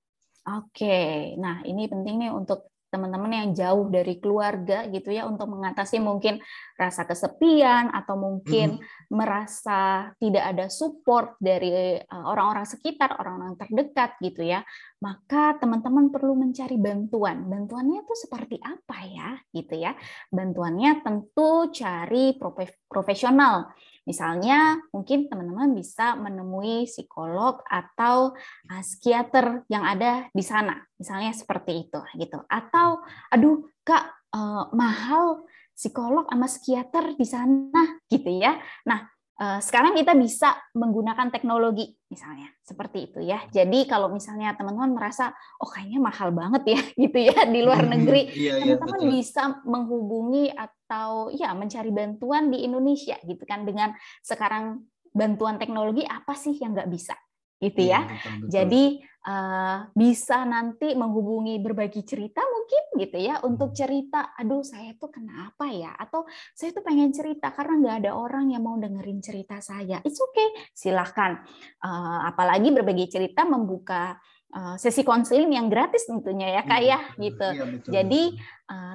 [0.44, 5.98] Oke, nah ini penting nih untuk teman-teman yang jauh dari keluarga gitu ya untuk mengatasi
[5.98, 6.38] mungkin
[6.78, 9.11] rasa kesepian atau mungkin mm.
[9.11, 14.62] merasa tidak ada support dari eh, orang-orang sekitar, orang-orang terdekat gitu ya.
[15.04, 17.44] Maka teman-teman perlu mencari bantuan.
[17.44, 19.92] Bantuannya itu seperti apa ya gitu ya.
[20.32, 22.40] Bantuannya tentu cari
[22.88, 23.68] profesional
[24.04, 28.36] Misalnya, mungkin teman-teman bisa menemui psikolog atau
[28.68, 32.44] uh, psikiater yang ada di sana, misalnya seperti itu, gitu.
[32.44, 33.00] Atau,
[33.32, 34.04] aduh, kak
[34.36, 38.60] uh, mahal psikolog sama psikiater di sana, gitu ya.
[38.84, 42.47] Nah, Eh, sekarang kita bisa menggunakan teknologi misalnya.
[42.62, 43.42] Seperti itu ya.
[43.51, 47.92] Jadi kalau misalnya teman-teman merasa oh kayaknya mahal banget ya gitu ya di luar hmm,
[47.99, 53.66] negeri, iya, iya, teman-teman iya, bisa menghubungi atau ya mencari bantuan di Indonesia gitu kan.
[53.66, 53.90] Dengan
[54.23, 57.14] sekarang bantuan teknologi apa sih yang nggak bisa
[57.60, 58.02] gitu ya.
[58.02, 58.48] ya betul, betul.
[58.50, 58.84] Jadi
[59.24, 63.78] uh, bisa nanti menghubungi berbagi cerita mungkin gitu ya untuk hmm.
[63.78, 68.52] cerita, aduh saya tuh kenapa ya, atau saya tuh pengen cerita karena nggak ada orang
[68.52, 70.00] yang mau dengerin cerita saya.
[70.04, 71.40] It's okay, silahkan.
[71.80, 74.20] Uh, apalagi berbagi cerita membuka
[74.54, 77.48] uh, sesi konseling yang gratis tentunya ya kak ya, ya gitu.
[77.50, 78.22] Ya, betul, Jadi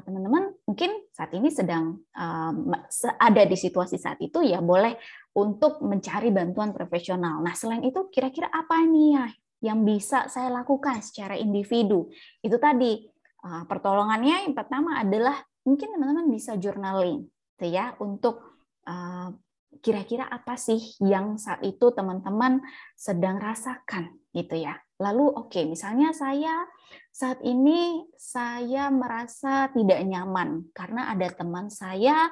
[0.01, 2.53] teman-teman uh, mungkin saat ini sedang uh,
[3.21, 4.97] ada di situasi saat itu ya boleh
[5.37, 7.43] untuk mencari bantuan profesional.
[7.45, 9.25] Nah, selain itu kira-kira apa nih ya
[9.69, 12.09] yang bisa saya lakukan secara individu?
[12.41, 13.05] Itu tadi
[13.45, 18.41] uh, pertolongannya yang pertama adalah mungkin teman-teman bisa journaling, gitu ya, untuk
[18.89, 19.29] uh,
[19.85, 22.63] kira-kira apa sih yang saat itu teman-teman
[22.97, 24.81] sedang rasakan, gitu ya.
[24.99, 26.67] Lalu oke, okay, misalnya saya
[27.15, 32.27] saat ini saya merasa tidak nyaman karena ada teman saya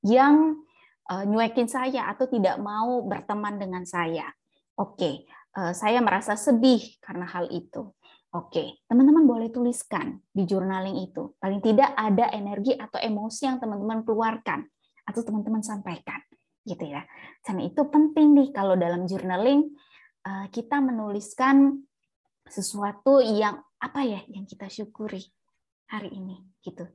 [0.00, 0.56] yang
[1.12, 4.32] uh, nyuekin saya atau tidak mau berteman dengan saya.
[4.80, 5.28] Oke,
[5.60, 7.92] uh, saya merasa sedih karena hal itu.
[8.32, 11.36] Oke, teman-teman boleh tuliskan di journaling itu.
[11.40, 14.64] Paling tidak ada energi atau emosi yang teman-teman keluarkan
[15.08, 16.20] atau teman-teman sampaikan,
[16.64, 17.04] gitu ya.
[17.40, 19.72] Karena itu penting nih kalau dalam journaling
[20.28, 21.85] uh, kita menuliskan
[22.46, 25.22] sesuatu yang apa ya yang kita syukuri
[25.86, 26.86] hari ini, gitu.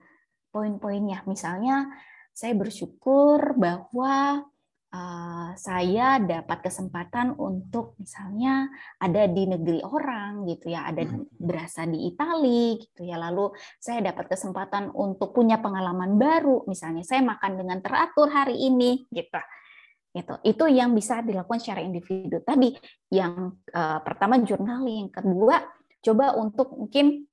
[0.51, 1.87] Poin-poinnya, misalnya
[2.35, 4.43] saya bersyukur bahwa
[4.91, 8.67] uh, saya dapat kesempatan untuk misalnya
[8.99, 11.39] ada di negeri orang gitu ya, ada hmm.
[11.39, 13.15] berasa di Italia gitu ya.
[13.15, 19.07] Lalu saya dapat kesempatan untuk punya pengalaman baru, misalnya saya makan dengan teratur hari ini
[19.11, 19.39] gitu.
[20.11, 22.43] Itu itu yang bisa dilakukan secara individu.
[22.43, 22.75] Tadi
[23.11, 25.63] yang uh, pertama journaling, yang kedua
[26.03, 27.23] coba untuk mungkin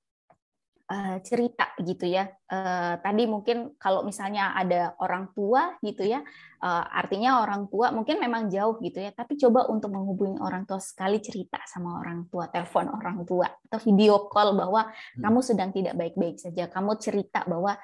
[0.89, 2.27] uh, cerita gitu ya.
[2.49, 6.23] Uh, tadi mungkin kalau misalnya ada orang tua gitu ya,
[6.63, 10.81] uh, artinya orang tua mungkin memang jauh gitu ya, tapi coba untuk menghubungi orang tua
[10.81, 15.21] sekali cerita sama orang tua, telepon orang tua atau video call bahwa hmm.
[15.21, 17.77] kamu sedang tidak baik-baik saja, kamu cerita bahwa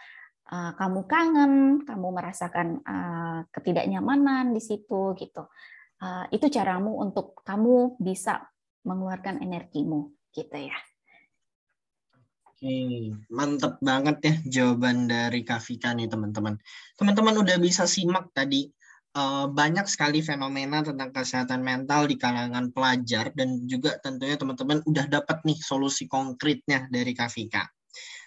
[0.52, 1.54] uh, kamu kangen,
[1.86, 5.50] kamu merasakan uh, ketidaknyamanan di situ gitu.
[6.02, 8.46] Uh, itu caramu untuk kamu bisa
[8.84, 10.78] mengeluarkan energimu gitu ya.
[12.46, 16.56] Oke, mantep banget ya jawaban dari Kavika nih teman-teman.
[16.96, 18.72] Teman-teman udah bisa simak tadi
[19.56, 25.40] banyak sekali fenomena tentang kesehatan mental di kalangan pelajar dan juga tentunya teman-teman udah dapat
[25.48, 27.64] nih solusi konkretnya dari Kavika.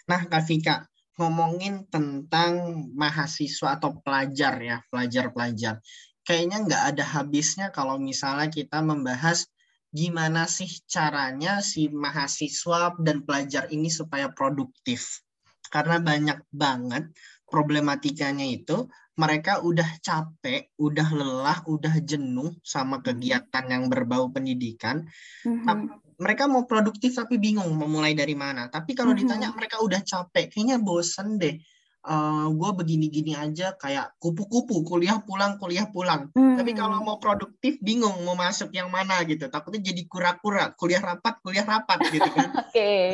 [0.09, 5.83] Nah, Kavika, ngomongin tentang mahasiswa atau pelajar ya, pelajar-pelajar.
[6.23, 9.51] Kayaknya nggak ada habisnya kalau misalnya kita membahas
[9.91, 15.25] gimana sih caranya si mahasiswa dan pelajar ini supaya produktif.
[15.69, 17.11] Karena banyak banget
[17.49, 18.87] problematikanya itu
[19.19, 25.05] mereka udah capek, udah lelah, udah jenuh sama kegiatan yang berbau pendidikan.
[25.43, 28.67] Mm-hmm mereka mau produktif tapi bingung mau mulai dari mana.
[28.67, 29.23] Tapi kalau mm-hmm.
[29.23, 31.55] ditanya mereka udah capek, kayaknya bosen deh.
[31.99, 36.31] Uh, eh, gue begini-gini aja kayak kupu-kupu kuliah pulang kuliah pulang.
[36.33, 36.57] Mm-hmm.
[36.57, 39.51] Tapi kalau mau produktif bingung mau masuk yang mana gitu.
[39.51, 42.49] Takutnya jadi kura-kura kuliah rapat kuliah rapat gitu kan.
[42.63, 42.71] Oke.
[42.71, 43.09] okay.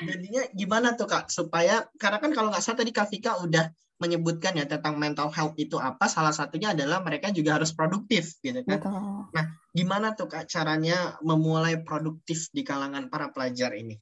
[0.00, 3.68] Jadinya gimana tuh kak supaya karena kan kalau nggak salah tadi Kak Vika udah
[4.02, 8.66] menyebutkan ya tentang mental health itu apa salah satunya adalah mereka juga harus produktif gitu
[8.66, 8.82] kan.
[8.82, 9.30] Betul.
[9.30, 13.94] Nah, gimana tuh Kak caranya memulai produktif di kalangan para pelajar ini?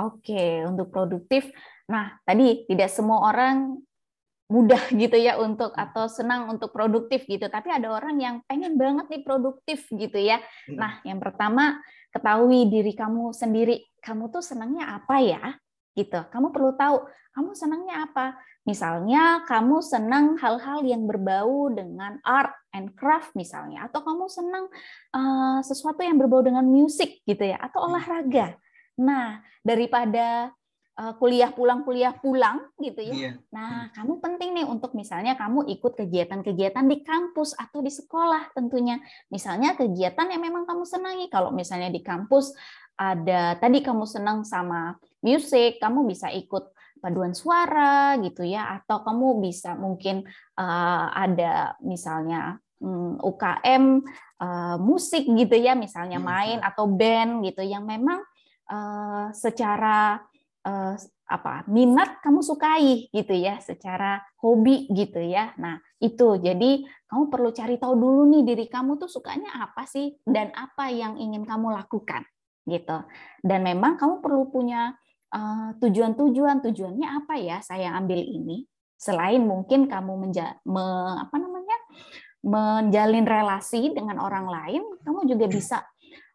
[0.00, 1.52] Oke, untuk produktif.
[1.88, 3.78] Nah, tadi tidak semua orang
[4.52, 7.48] mudah gitu ya untuk atau senang untuk produktif gitu.
[7.48, 10.38] Tapi ada orang yang pengen banget nih produktif gitu ya.
[10.68, 10.78] Hmm.
[10.78, 11.80] Nah, yang pertama
[12.12, 13.88] ketahui diri kamu sendiri.
[14.02, 15.42] Kamu tuh senangnya apa ya?
[15.96, 16.20] Gitu.
[16.28, 18.36] Kamu perlu tahu kamu senangnya apa.
[18.62, 24.70] Misalnya kamu senang hal-hal yang berbau dengan art and craft misalnya, atau kamu senang
[25.16, 27.88] uh, sesuatu yang berbau dengan musik gitu ya, atau hmm.
[27.90, 28.46] olahraga.
[29.00, 30.52] Nah, daripada
[30.92, 33.14] kuliah pulang kuliah pulang gitu ya.
[33.16, 33.34] Yeah.
[33.48, 33.96] Nah, hmm.
[33.96, 39.00] kamu penting nih untuk misalnya kamu ikut kegiatan-kegiatan di kampus atau di sekolah tentunya.
[39.32, 41.32] Misalnya kegiatan yang memang kamu senangi.
[41.32, 42.52] Kalau misalnya di kampus
[43.00, 46.70] ada tadi kamu senang sama musik, kamu bisa ikut
[47.02, 50.22] paduan suara gitu ya atau kamu bisa mungkin
[50.54, 53.84] uh, ada misalnya um, mm, UKM
[54.38, 58.22] uh, eh, musik gitu ya misalnya iya, main atau band gitu yang memang
[58.70, 60.22] uh, secara
[60.66, 60.94] uh,
[61.32, 65.54] apa minat kamu sukai gitu ya secara hobi gitu ya.
[65.58, 66.38] Nah itu.
[66.38, 70.92] Jadi kamu perlu cari tahu dulu nih diri kamu tuh sukanya apa sih dan apa
[70.92, 72.24] yang ingin kamu lakukan
[72.68, 73.04] gitu.
[73.40, 74.94] Dan memang kamu perlu punya
[75.32, 76.60] Eh, tujuan-tujuan.
[76.60, 78.68] Tujuannya apa ya saya ambil ini?
[79.00, 80.84] Selain mungkin kamu menja me,
[81.18, 81.76] apa namanya
[82.42, 85.78] menjalin relasi dengan orang lain kamu juga bisa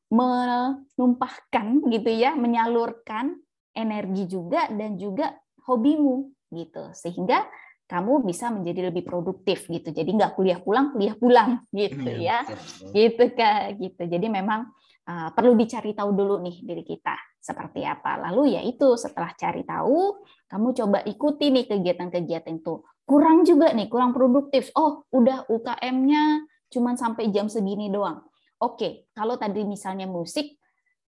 [0.08, 3.44] menumpahkan gitu ya menyalurkan
[3.78, 5.38] energi juga dan juga
[5.70, 7.46] hobimu gitu sehingga
[7.88, 12.92] kamu bisa menjadi lebih produktif gitu jadi nggak kuliah pulang kuliah pulang gitu iya, ya
[12.92, 14.74] gitu kak gitu jadi memang
[15.08, 17.16] uh, perlu dicari tahu dulu nih diri kita
[17.48, 18.20] seperti apa.
[18.28, 20.20] Lalu ya itu setelah cari tahu,
[20.52, 22.84] kamu coba ikuti nih kegiatan-kegiatan itu.
[23.08, 24.68] Kurang juga nih, kurang produktif.
[24.76, 28.20] Oh, udah UKM-nya cuma sampai jam segini doang.
[28.60, 30.60] Oke, kalau tadi misalnya musik,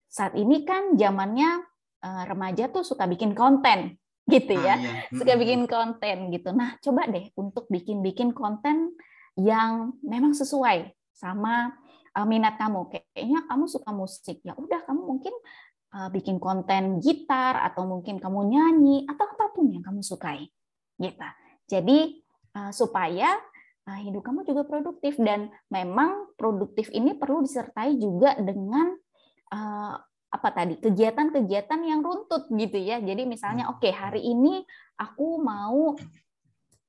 [0.06, 1.66] saat ini kan zamannya
[2.04, 4.78] uh, remaja tuh suka bikin konten gitu ya.
[4.78, 4.94] Ah, iya.
[5.10, 6.50] Suka bikin konten gitu.
[6.54, 8.94] Nah, coba deh untuk bikin-bikin konten
[9.34, 11.74] yang memang sesuai sama
[12.14, 12.94] uh, minat kamu.
[12.94, 14.38] Kayaknya kamu suka musik.
[14.46, 15.34] Ya udah kamu mungkin
[15.98, 20.46] uh, bikin konten gitar atau mungkin kamu nyanyi atau apa pun yang kamu sukai.
[21.00, 21.28] Gitu.
[21.70, 22.22] Jadi
[22.54, 23.34] uh, supaya
[23.90, 28.94] uh, hidup kamu juga produktif dan memang produktif ini perlu disertai juga dengan
[29.54, 29.96] uh,
[30.30, 33.02] apa tadi kegiatan-kegiatan yang runtut gitu ya.
[33.02, 34.62] Jadi misalnya oke okay, hari ini
[34.98, 35.98] aku mau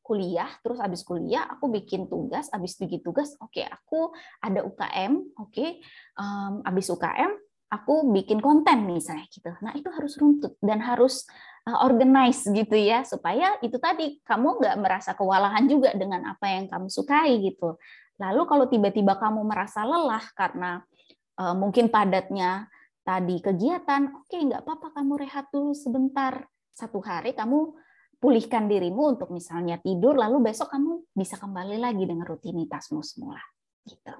[0.05, 4.11] kuliah, terus habis kuliah aku bikin tugas, habis bikin tugas, oke okay, aku
[4.42, 5.79] ada UKM, oke, okay,
[6.18, 7.31] um, habis UKM
[7.70, 9.55] aku bikin konten misalnya gitu.
[9.62, 11.22] Nah itu harus runtut dan harus
[11.70, 16.66] uh, organize gitu ya supaya itu tadi kamu nggak merasa kewalahan juga dengan apa yang
[16.66, 17.79] kamu sukai gitu.
[18.18, 20.83] Lalu kalau tiba-tiba kamu merasa lelah karena
[21.38, 22.66] uh, mungkin padatnya
[23.11, 27.75] tadi kegiatan, oke okay, nggak apa-apa kamu rehat dulu sebentar satu hari kamu
[28.23, 33.42] pulihkan dirimu untuk misalnya tidur, lalu besok kamu bisa kembali lagi dengan rutinitasmu semula.
[33.83, 34.14] Gitu.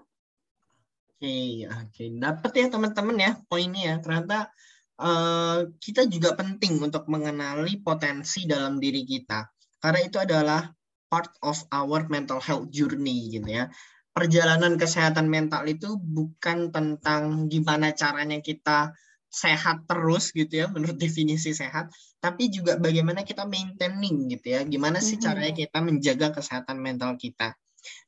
[1.14, 2.05] Oke, oke.
[2.18, 3.94] Dapat ya teman-teman ya poinnya ya.
[4.03, 4.50] Ternyata
[4.98, 9.46] uh, kita juga penting untuk mengenali potensi dalam diri kita.
[9.79, 10.64] Karena itu adalah
[11.07, 13.68] part of our mental health journey gitu ya.
[14.10, 18.90] Perjalanan kesehatan mental itu bukan tentang gimana caranya kita
[19.30, 24.98] sehat terus gitu ya menurut definisi sehat tapi juga bagaimana kita maintaining gitu ya gimana
[24.98, 25.24] sih mm-hmm.
[25.24, 27.54] caranya kita menjaga kesehatan mental kita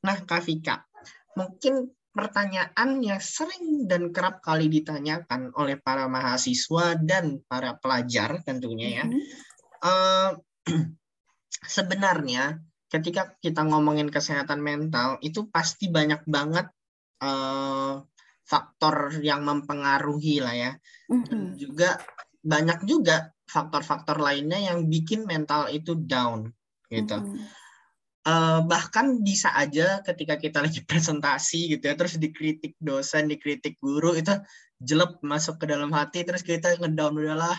[0.03, 0.83] nah Kak Vika
[1.39, 9.01] mungkin pertanyaan yang sering dan kerap kali ditanyakan oleh para mahasiswa dan para pelajar tentunya
[9.01, 9.23] ya mm-hmm.
[9.79, 10.31] uh,
[11.79, 12.59] sebenarnya
[12.93, 16.69] ketika kita ngomongin kesehatan mental itu pasti banyak banget
[17.25, 18.05] uh,
[18.45, 20.71] faktor yang mempengaruhi lah ya.
[21.09, 21.59] Mm-hmm.
[21.59, 21.97] juga
[22.43, 26.53] banyak juga faktor-faktor lainnya yang bikin mental itu down
[26.87, 27.17] gitu.
[27.17, 27.63] Mm
[28.27, 34.15] uh, bahkan bisa aja ketika kita lagi presentasi gitu ya, terus dikritik dosen, dikritik guru
[34.17, 34.33] itu
[34.83, 37.55] jelek masuk ke dalam hati, terus kita ngedown udahlah,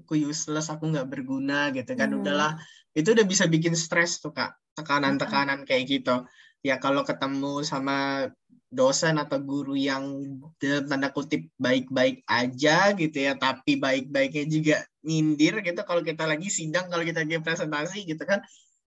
[0.00, 2.20] aku useless, aku nggak berguna gitu kan, mm.
[2.22, 2.60] udahlah
[2.96, 6.24] itu udah bisa bikin stres tuh kak, tekanan-tekanan kayak gitu.
[6.64, 8.28] Ya kalau ketemu sama
[8.72, 10.20] dosen atau guru yang
[10.58, 14.76] dalam tanda kutip baik-baik aja gitu ya, tapi baik-baiknya juga
[15.06, 18.42] nyindir gitu kalau kita lagi sidang, kalau kita lagi presentasi gitu kan,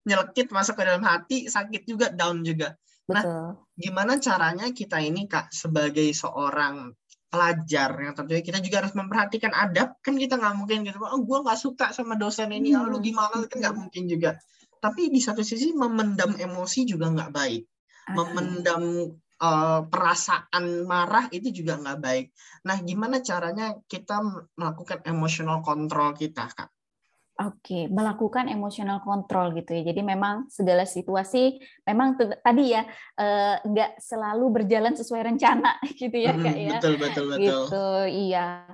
[0.07, 2.78] nyelekit masuk ke dalam hati, sakit juga, down juga.
[3.07, 3.48] Nah, Betul.
[3.78, 6.90] gimana caranya kita ini Kak sebagai seorang
[7.27, 9.99] pelajar yang tentunya kita juga harus memperhatikan adab.
[10.01, 10.99] Kan kita nggak mungkin gitu.
[11.03, 12.72] Oh gue nggak suka sama dosen ini.
[12.72, 12.89] Hmm.
[12.89, 13.45] lu gimana?
[13.47, 14.39] Kan nggak mungkin juga.
[14.79, 17.62] Tapi di satu sisi memendam emosi juga nggak baik.
[18.14, 18.83] Memendam
[19.43, 22.27] uh, perasaan marah itu juga nggak baik.
[22.68, 24.22] Nah, gimana caranya kita
[24.55, 26.76] melakukan emotional control kita, Kak?
[27.37, 29.93] Oke, melakukan emotional control gitu ya.
[29.93, 32.89] Jadi memang segala situasi memang tadi ya
[33.20, 36.70] eh, nggak selalu berjalan sesuai rencana gitu ya kak ya.
[36.80, 37.45] Betul betul betul.
[37.45, 38.64] Gitu iya.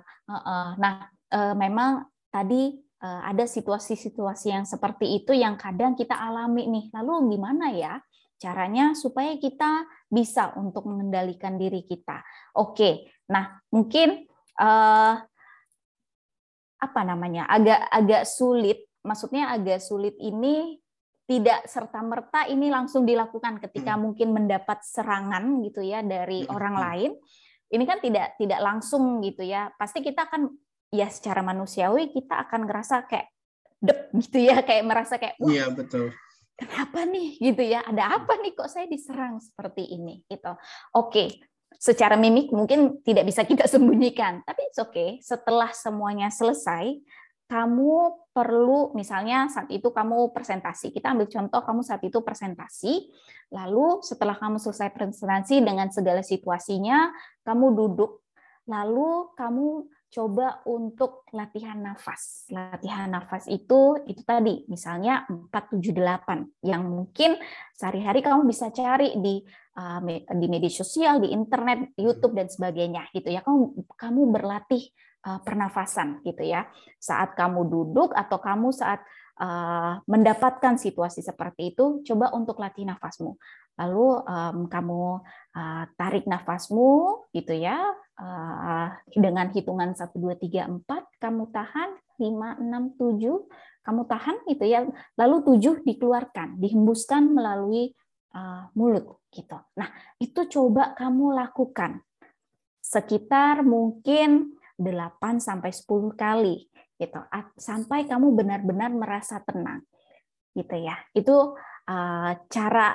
[0.78, 6.94] Nah eh, memang tadi ada situasi-situasi yang seperti itu yang kadang kita alami nih.
[6.94, 7.98] Lalu gimana ya
[8.42, 12.22] caranya supaya kita bisa untuk mengendalikan diri kita.
[12.58, 14.26] Oke, nah mungkin
[14.58, 15.18] uh,
[16.82, 20.82] apa namanya agak agak sulit, maksudnya agak sulit ini
[21.22, 24.00] tidak serta merta ini langsung dilakukan ketika hmm.
[24.02, 26.50] mungkin mendapat serangan gitu ya dari hmm.
[26.50, 26.82] orang hmm.
[26.82, 27.12] lain.
[27.72, 29.70] Ini kan tidak tidak langsung gitu ya.
[29.78, 30.50] Pasti kita akan
[30.92, 33.32] ya secara manusiawi kita akan ngerasa kayak
[33.80, 35.48] dep gitu ya, kayak merasa kayak wah.
[35.48, 36.12] Iya, betul
[36.62, 40.54] kenapa nih gitu ya ada apa nih kok saya diserang seperti ini gitu
[40.94, 41.24] oke
[41.78, 44.42] secara mimik mungkin tidak bisa kita sembunyikan.
[44.44, 45.10] Tapi oke okay.
[45.20, 46.98] Setelah semuanya selesai
[47.52, 47.92] kamu
[48.32, 50.88] perlu misalnya saat itu kamu presentasi.
[50.88, 53.12] Kita ambil contoh kamu saat itu presentasi
[53.52, 57.12] lalu setelah kamu selesai presentasi dengan segala situasinya
[57.44, 58.24] kamu duduk.
[58.64, 59.66] Lalu kamu
[60.12, 62.44] coba untuk latihan nafas.
[62.52, 67.40] Latihan nafas itu itu tadi misalnya 478 yang mungkin
[67.72, 69.40] sehari-hari kamu bisa cari di
[69.80, 70.00] uh,
[70.36, 73.40] di media sosial, di internet, YouTube dan sebagainya gitu ya.
[73.40, 74.84] Kamu kamu berlatih
[75.24, 76.68] uh, pernafasan gitu ya.
[77.00, 79.00] Saat kamu duduk atau kamu saat
[79.40, 83.40] uh, mendapatkan situasi seperti itu, coba untuk latih nafasmu.
[83.80, 85.02] Lalu um, kamu
[85.56, 87.80] uh, tarik nafasmu gitu ya
[88.20, 94.64] uh, dengan hitungan 1 2 3 4 kamu tahan 5 6 7 kamu tahan gitu
[94.64, 94.86] ya.
[95.18, 97.90] Lalu 7 dikeluarkan, dihembuskan melalui
[98.34, 99.58] uh, mulut gitu.
[99.74, 99.90] Nah,
[100.22, 101.98] itu coba kamu lakukan
[102.78, 107.20] sekitar mungkin 8 sampai 10 kali gitu.
[107.58, 109.82] Sampai kamu benar-benar merasa tenang.
[110.54, 110.94] Gitu ya.
[111.10, 111.58] Itu
[111.90, 112.94] uh, cara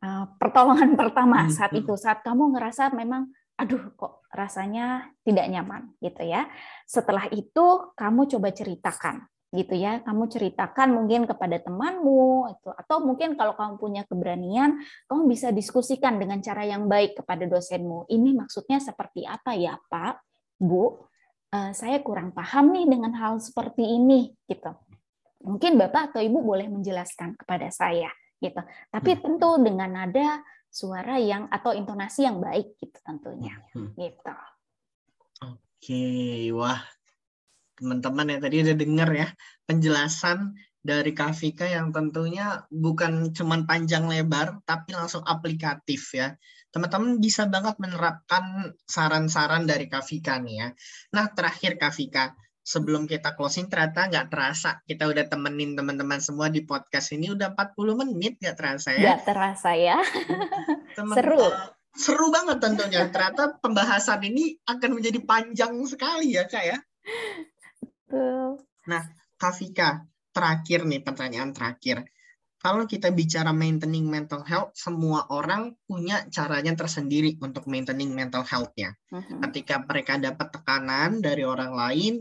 [0.00, 1.84] Eh, pertolongan pertama hmm, saat hmm.
[1.84, 3.28] itu saat kamu ngerasa memang
[3.60, 6.48] aduh kok rasanya tidak nyaman gitu ya.
[6.88, 10.00] Setelah itu kamu coba ceritakan gitu ya.
[10.00, 16.16] Kamu ceritakan mungkin kepada temanmu itu atau mungkin kalau kamu punya keberanian, kamu bisa diskusikan
[16.16, 18.08] dengan cara yang baik kepada dosenmu.
[18.08, 20.24] Ini maksudnya seperti apa ya, Pak?
[20.56, 20.96] Bu,
[21.52, 24.72] uh, saya kurang paham nih dengan hal seperti ini gitu.
[25.44, 28.08] Mungkin Bapak atau Ibu boleh menjelaskan kepada saya
[28.40, 28.60] gitu.
[28.90, 29.20] Tapi hmm.
[29.20, 33.54] tentu dengan nada suara yang atau intonasi yang baik gitu tentunya.
[33.76, 33.92] Hmm.
[33.94, 34.34] Gitu.
[35.44, 36.04] Oke,
[36.56, 36.80] wah.
[37.80, 39.28] Teman-teman ya tadi udah dengar ya
[39.64, 46.36] penjelasan dari Kafika yang tentunya bukan cuman panjang lebar tapi langsung aplikatif ya.
[46.70, 50.68] Teman-teman bisa banget menerapkan saran-saran dari Kafika nih ya.
[51.16, 56.62] Nah, terakhir Kafika, sebelum kita closing ternyata nggak terasa kita udah temenin teman-teman semua di
[56.62, 59.98] podcast ini udah 40 menit nggak terasa ya nggak terasa ya
[60.96, 61.40] Teman, seru
[61.96, 66.78] seru banget tentunya ternyata pembahasan ini akan menjadi panjang sekali ya kak ya
[68.86, 69.02] nah
[69.40, 70.04] Kafika
[70.36, 72.04] terakhir nih pertanyaan terakhir
[72.60, 78.92] kalau kita bicara maintaining mental health, semua orang punya caranya tersendiri untuk maintaining mental health-nya.
[79.08, 79.32] Uh mm-hmm.
[79.32, 79.40] -huh.
[79.48, 82.20] Ketika mereka dapat tekanan dari orang lain,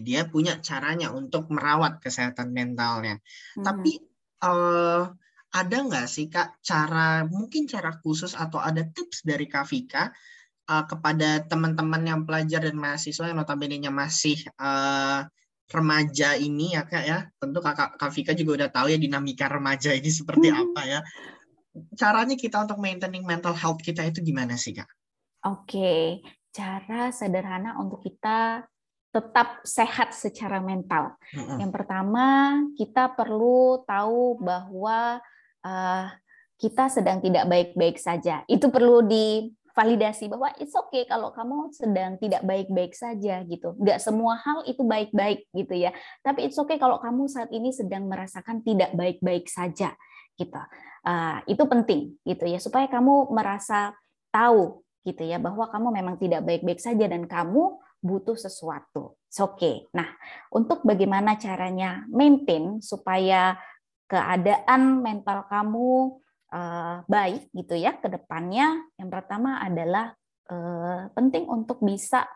[0.00, 3.20] dia punya caranya untuk merawat kesehatan mentalnya.
[3.56, 3.64] Hmm.
[3.64, 4.00] Tapi
[4.44, 5.12] uh,
[5.50, 10.14] ada nggak sih kak cara mungkin cara khusus atau ada tips dari Kak Vika
[10.70, 15.26] uh, kepada teman-teman yang pelajar dan mahasiswa yang notabene-nya masih uh,
[15.70, 19.94] remaja ini ya kak ya tentu kakak Kak Vika juga udah tahu ya dinamika remaja
[19.94, 20.58] ini seperti hmm.
[20.66, 21.00] apa ya
[21.94, 24.90] caranya kita untuk maintaining mental health kita itu gimana sih kak?
[25.46, 26.20] Oke,
[26.50, 28.66] cara sederhana untuk kita
[29.10, 31.18] tetap sehat secara mental.
[31.34, 35.18] Yang pertama, kita perlu tahu bahwa
[35.66, 36.06] uh,
[36.60, 38.46] kita sedang tidak baik-baik saja.
[38.46, 43.74] Itu perlu divalidasi bahwa it's okay kalau kamu sedang tidak baik-baik saja gitu.
[43.82, 45.90] Nggak semua hal itu baik-baik gitu ya.
[46.22, 49.90] Tapi it's okay kalau kamu saat ini sedang merasakan tidak baik-baik saja
[50.38, 50.62] gitu.
[51.00, 53.96] Uh, itu penting gitu ya supaya kamu merasa
[54.28, 59.16] tahu gitu ya bahwa kamu memang tidak baik-baik saja dan kamu butuh sesuatu.
[59.16, 59.56] Oke.
[59.56, 59.76] Okay.
[59.94, 60.08] Nah,
[60.50, 63.54] untuk bagaimana caranya maintain supaya
[64.10, 66.18] keadaan mental kamu
[66.50, 70.12] uh, baik gitu ya ke depannya, yang pertama adalah
[70.50, 72.26] uh, penting untuk bisa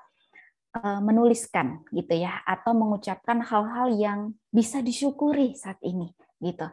[0.78, 4.20] uh, menuliskan gitu ya atau mengucapkan hal-hal yang
[4.54, 6.68] bisa disyukuri saat ini gitu.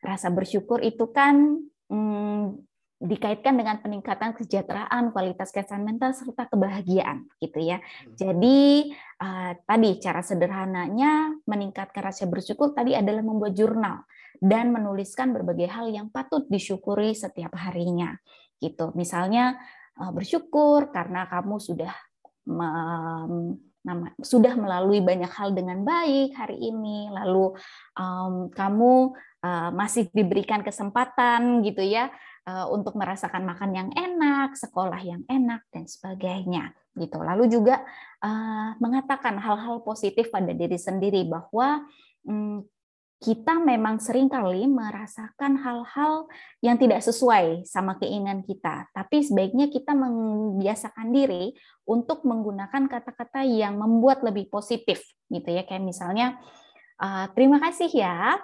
[0.00, 1.58] Rasa bersyukur itu kan
[1.90, 2.67] hmm,
[2.98, 7.78] dikaitkan dengan peningkatan kesejahteraan, kualitas kesehatan mental serta kebahagiaan gitu ya.
[7.78, 8.14] Hmm.
[8.18, 8.90] Jadi
[9.22, 14.02] uh, tadi cara sederhananya meningkatkan rasa bersyukur tadi adalah membuat jurnal
[14.42, 18.18] dan menuliskan berbagai hal yang patut disyukuri setiap harinya
[18.58, 18.90] gitu.
[18.98, 19.54] Misalnya
[20.02, 21.94] uh, bersyukur karena kamu sudah
[22.50, 23.54] um,
[23.86, 27.54] nama, sudah melalui banyak hal dengan baik hari ini, lalu
[27.94, 29.14] um, kamu
[29.46, 32.10] uh, masih diberikan kesempatan gitu ya
[32.70, 37.20] untuk merasakan makan yang enak, sekolah yang enak dan sebagainya gitu.
[37.22, 37.82] Lalu juga
[38.24, 41.86] uh, mengatakan hal-hal positif pada diri sendiri bahwa
[42.26, 42.64] um,
[43.18, 46.30] kita memang sering kali merasakan hal-hal
[46.62, 51.50] yang tidak sesuai sama keinginan kita, tapi sebaiknya kita membiasakan diri
[51.82, 56.38] untuk menggunakan kata-kata yang membuat lebih positif gitu ya kayak misalnya
[57.02, 58.38] uh, terima kasih ya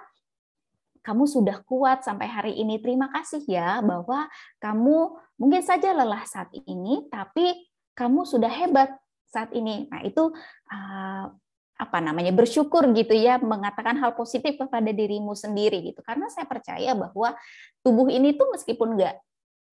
[1.05, 2.81] kamu sudah kuat sampai hari ini.
[2.81, 4.25] Terima kasih ya bahwa
[4.57, 8.89] kamu mungkin saja lelah saat ini, tapi kamu sudah hebat
[9.29, 9.85] saat ini.
[9.93, 10.33] Nah, itu
[10.73, 11.25] uh,
[11.75, 16.95] apa namanya bersyukur gitu ya mengatakan hal positif kepada dirimu sendiri gitu karena saya percaya
[16.95, 17.35] bahwa
[17.83, 19.15] tubuh ini tuh meskipun nggak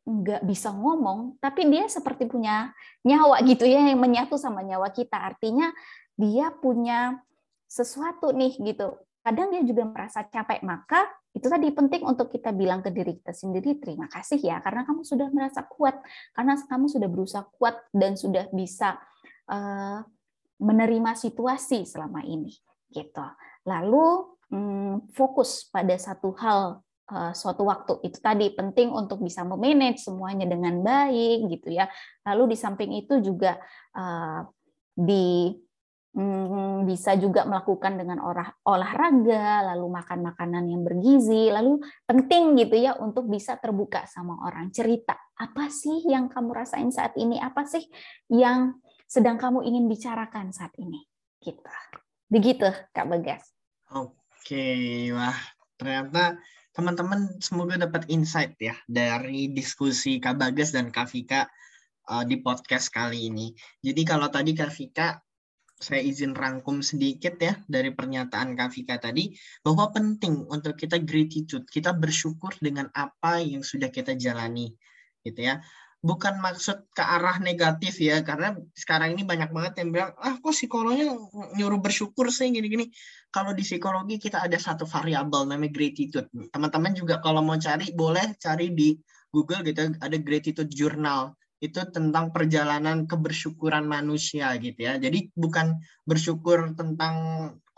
[0.03, 2.75] nggak bisa ngomong tapi dia seperti punya
[3.07, 5.71] nyawa gitu ya yang menyatu sama nyawa kita artinya
[6.19, 7.23] dia punya
[7.71, 12.85] sesuatu nih gitu kadang dia juga merasa capek maka itu tadi penting untuk kita bilang
[12.85, 15.97] ke diri kita sendiri terima kasih ya karena kamu sudah merasa kuat
[16.37, 19.01] karena kamu sudah berusaha kuat dan sudah bisa
[19.49, 20.05] uh,
[20.63, 22.55] menerima situasi selama ini
[22.95, 23.25] gitu.
[23.67, 27.99] Lalu hmm, fokus pada satu hal uh, suatu waktu.
[28.07, 31.91] Itu tadi penting untuk bisa memanage semuanya dengan baik gitu ya.
[32.29, 33.59] Lalu di samping itu juga
[33.97, 34.47] uh,
[34.95, 35.57] di
[36.13, 42.77] Hmm, bisa juga melakukan dengan olah, olahraga, lalu makan makanan yang bergizi, lalu penting gitu
[42.77, 47.65] ya untuk bisa terbuka sama orang cerita apa sih yang kamu rasain saat ini, apa
[47.65, 47.89] sih
[48.29, 48.77] yang
[49.09, 51.01] sedang kamu ingin bicarakan saat ini,
[51.41, 51.73] gitu.
[52.29, 53.49] Begitu Kak Bagas.
[53.97, 55.41] Oke, wah
[55.81, 56.37] ternyata
[56.77, 61.49] teman-teman semoga dapat insight ya dari diskusi Kak Bagas dan Kak Vika
[62.13, 63.57] uh, di podcast kali ini.
[63.81, 65.17] Jadi kalau tadi Kak Vika
[65.83, 69.35] saya izin rangkum sedikit ya dari pernyataan Kak tadi
[69.67, 74.71] bahwa penting untuk kita gratitude, kita bersyukur dengan apa yang sudah kita jalani
[75.27, 75.59] gitu ya.
[76.03, 80.51] Bukan maksud ke arah negatif ya karena sekarang ini banyak banget yang bilang ah kok
[80.51, 81.15] psikolognya
[81.55, 82.91] nyuruh bersyukur sih gini-gini.
[83.31, 86.27] Kalau di psikologi kita ada satu variabel namanya gratitude.
[86.51, 88.99] Teman-teman juga kalau mau cari boleh cari di
[89.31, 94.99] Google gitu ada gratitude journal itu tentang perjalanan kebersyukuran manusia gitu ya.
[94.99, 97.15] Jadi bukan bersyukur tentang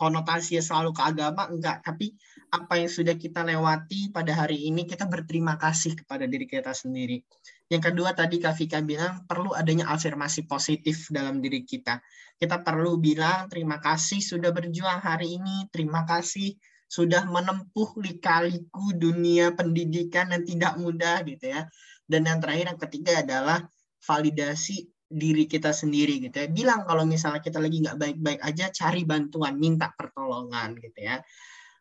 [0.00, 2.16] konotasi selalu ke agama enggak, tapi
[2.48, 7.20] apa yang sudah kita lewati pada hari ini kita berterima kasih kepada diri kita sendiri.
[7.68, 12.00] Yang kedua tadi Kak Vika bilang perlu adanya afirmasi positif dalam diri kita.
[12.40, 16.56] Kita perlu bilang terima kasih sudah berjuang hari ini, terima kasih
[16.88, 21.68] sudah menempuh lika-liku dunia pendidikan yang tidak mudah gitu ya.
[22.04, 23.64] Dan yang terakhir yang ketiga adalah
[24.04, 24.84] validasi
[25.14, 26.48] diri kita sendiri gitu ya.
[26.50, 31.22] Bilang kalau misalnya kita lagi nggak baik-baik aja, cari bantuan, minta pertolongan gitu ya.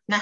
[0.04, 0.20] Nah,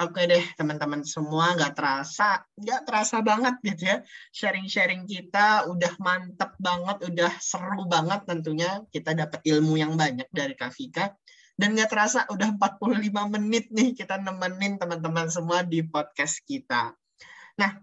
[0.00, 3.96] oke okay deh teman-teman semua nggak terasa, nggak terasa banget gitu ya.
[4.32, 8.80] Sharing-sharing kita udah mantep banget, udah seru banget tentunya.
[8.88, 11.12] Kita dapat ilmu yang banyak dari Kak Vika.
[11.58, 16.94] Dan nggak terasa udah 45 menit nih kita nemenin teman-teman semua di podcast kita.
[17.58, 17.82] Nah,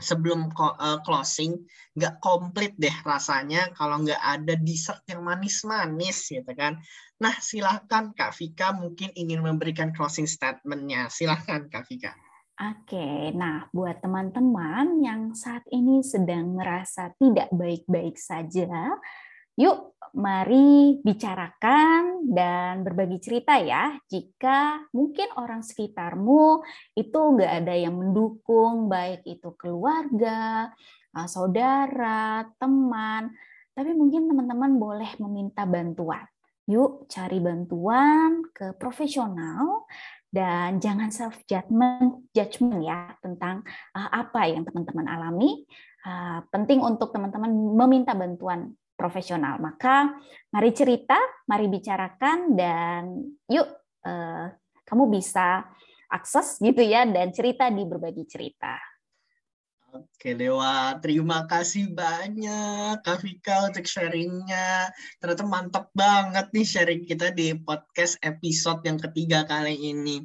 [0.00, 1.54] sebelum uh, closing
[1.94, 6.82] nggak komplit deh rasanya kalau nggak ada dessert yang manis-manis gitu kan.
[7.22, 11.06] Nah silahkan Kak Vika mungkin ingin memberikan closing statementnya.
[11.06, 12.12] Silahkan Kak Vika.
[12.54, 18.94] Oke, nah buat teman-teman yang saat ini sedang merasa tidak baik-baik saja,
[19.54, 23.94] Yuk, mari bicarakan dan berbagi cerita ya.
[24.10, 26.62] Jika mungkin orang sekitarmu
[26.98, 30.74] itu nggak ada yang mendukung, baik itu keluarga,
[31.14, 33.30] eh, saudara, teman,
[33.74, 36.26] tapi mungkin teman-teman boleh meminta bantuan.
[36.66, 39.84] Yuk cari bantuan ke profesional
[40.32, 43.62] dan jangan self judgment judgment ya tentang
[43.94, 45.62] uh, apa yang teman-teman alami.
[46.04, 48.72] Uh, penting untuk teman-teman meminta bantuan
[49.04, 49.60] profesional.
[49.60, 50.16] Maka
[50.48, 53.20] mari cerita, mari bicarakan dan
[53.52, 53.68] yuk
[54.08, 54.48] uh,
[54.88, 55.68] kamu bisa
[56.08, 58.80] akses gitu ya dan cerita di berbagi cerita.
[59.94, 64.90] Oke Dewa, terima kasih banyak Kak Vika untuk sharingnya.
[65.22, 70.18] Ternyata mantap banget nih sharing kita di podcast episode yang ketiga kali ini.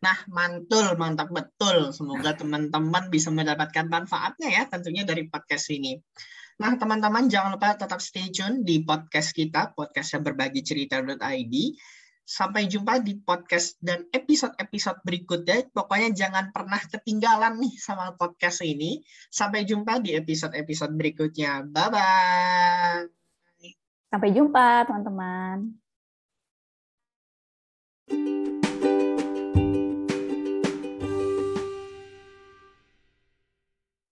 [0.00, 1.92] Nah, mantul, mantap betul.
[1.92, 6.00] Semoga teman-teman bisa mendapatkan manfaatnya ya tentunya dari podcast ini.
[6.60, 11.54] Nah, teman-teman jangan lupa tetap stay tune di podcast kita, podcastnya berbagi cerita.id
[12.30, 15.66] Sampai jumpa di podcast dan episode-episode berikutnya.
[15.74, 19.02] Pokoknya jangan pernah ketinggalan nih sama podcast ini.
[19.32, 21.66] Sampai jumpa di episode-episode berikutnya.
[21.66, 23.10] Bye-bye.
[24.14, 25.74] Sampai jumpa, teman-teman.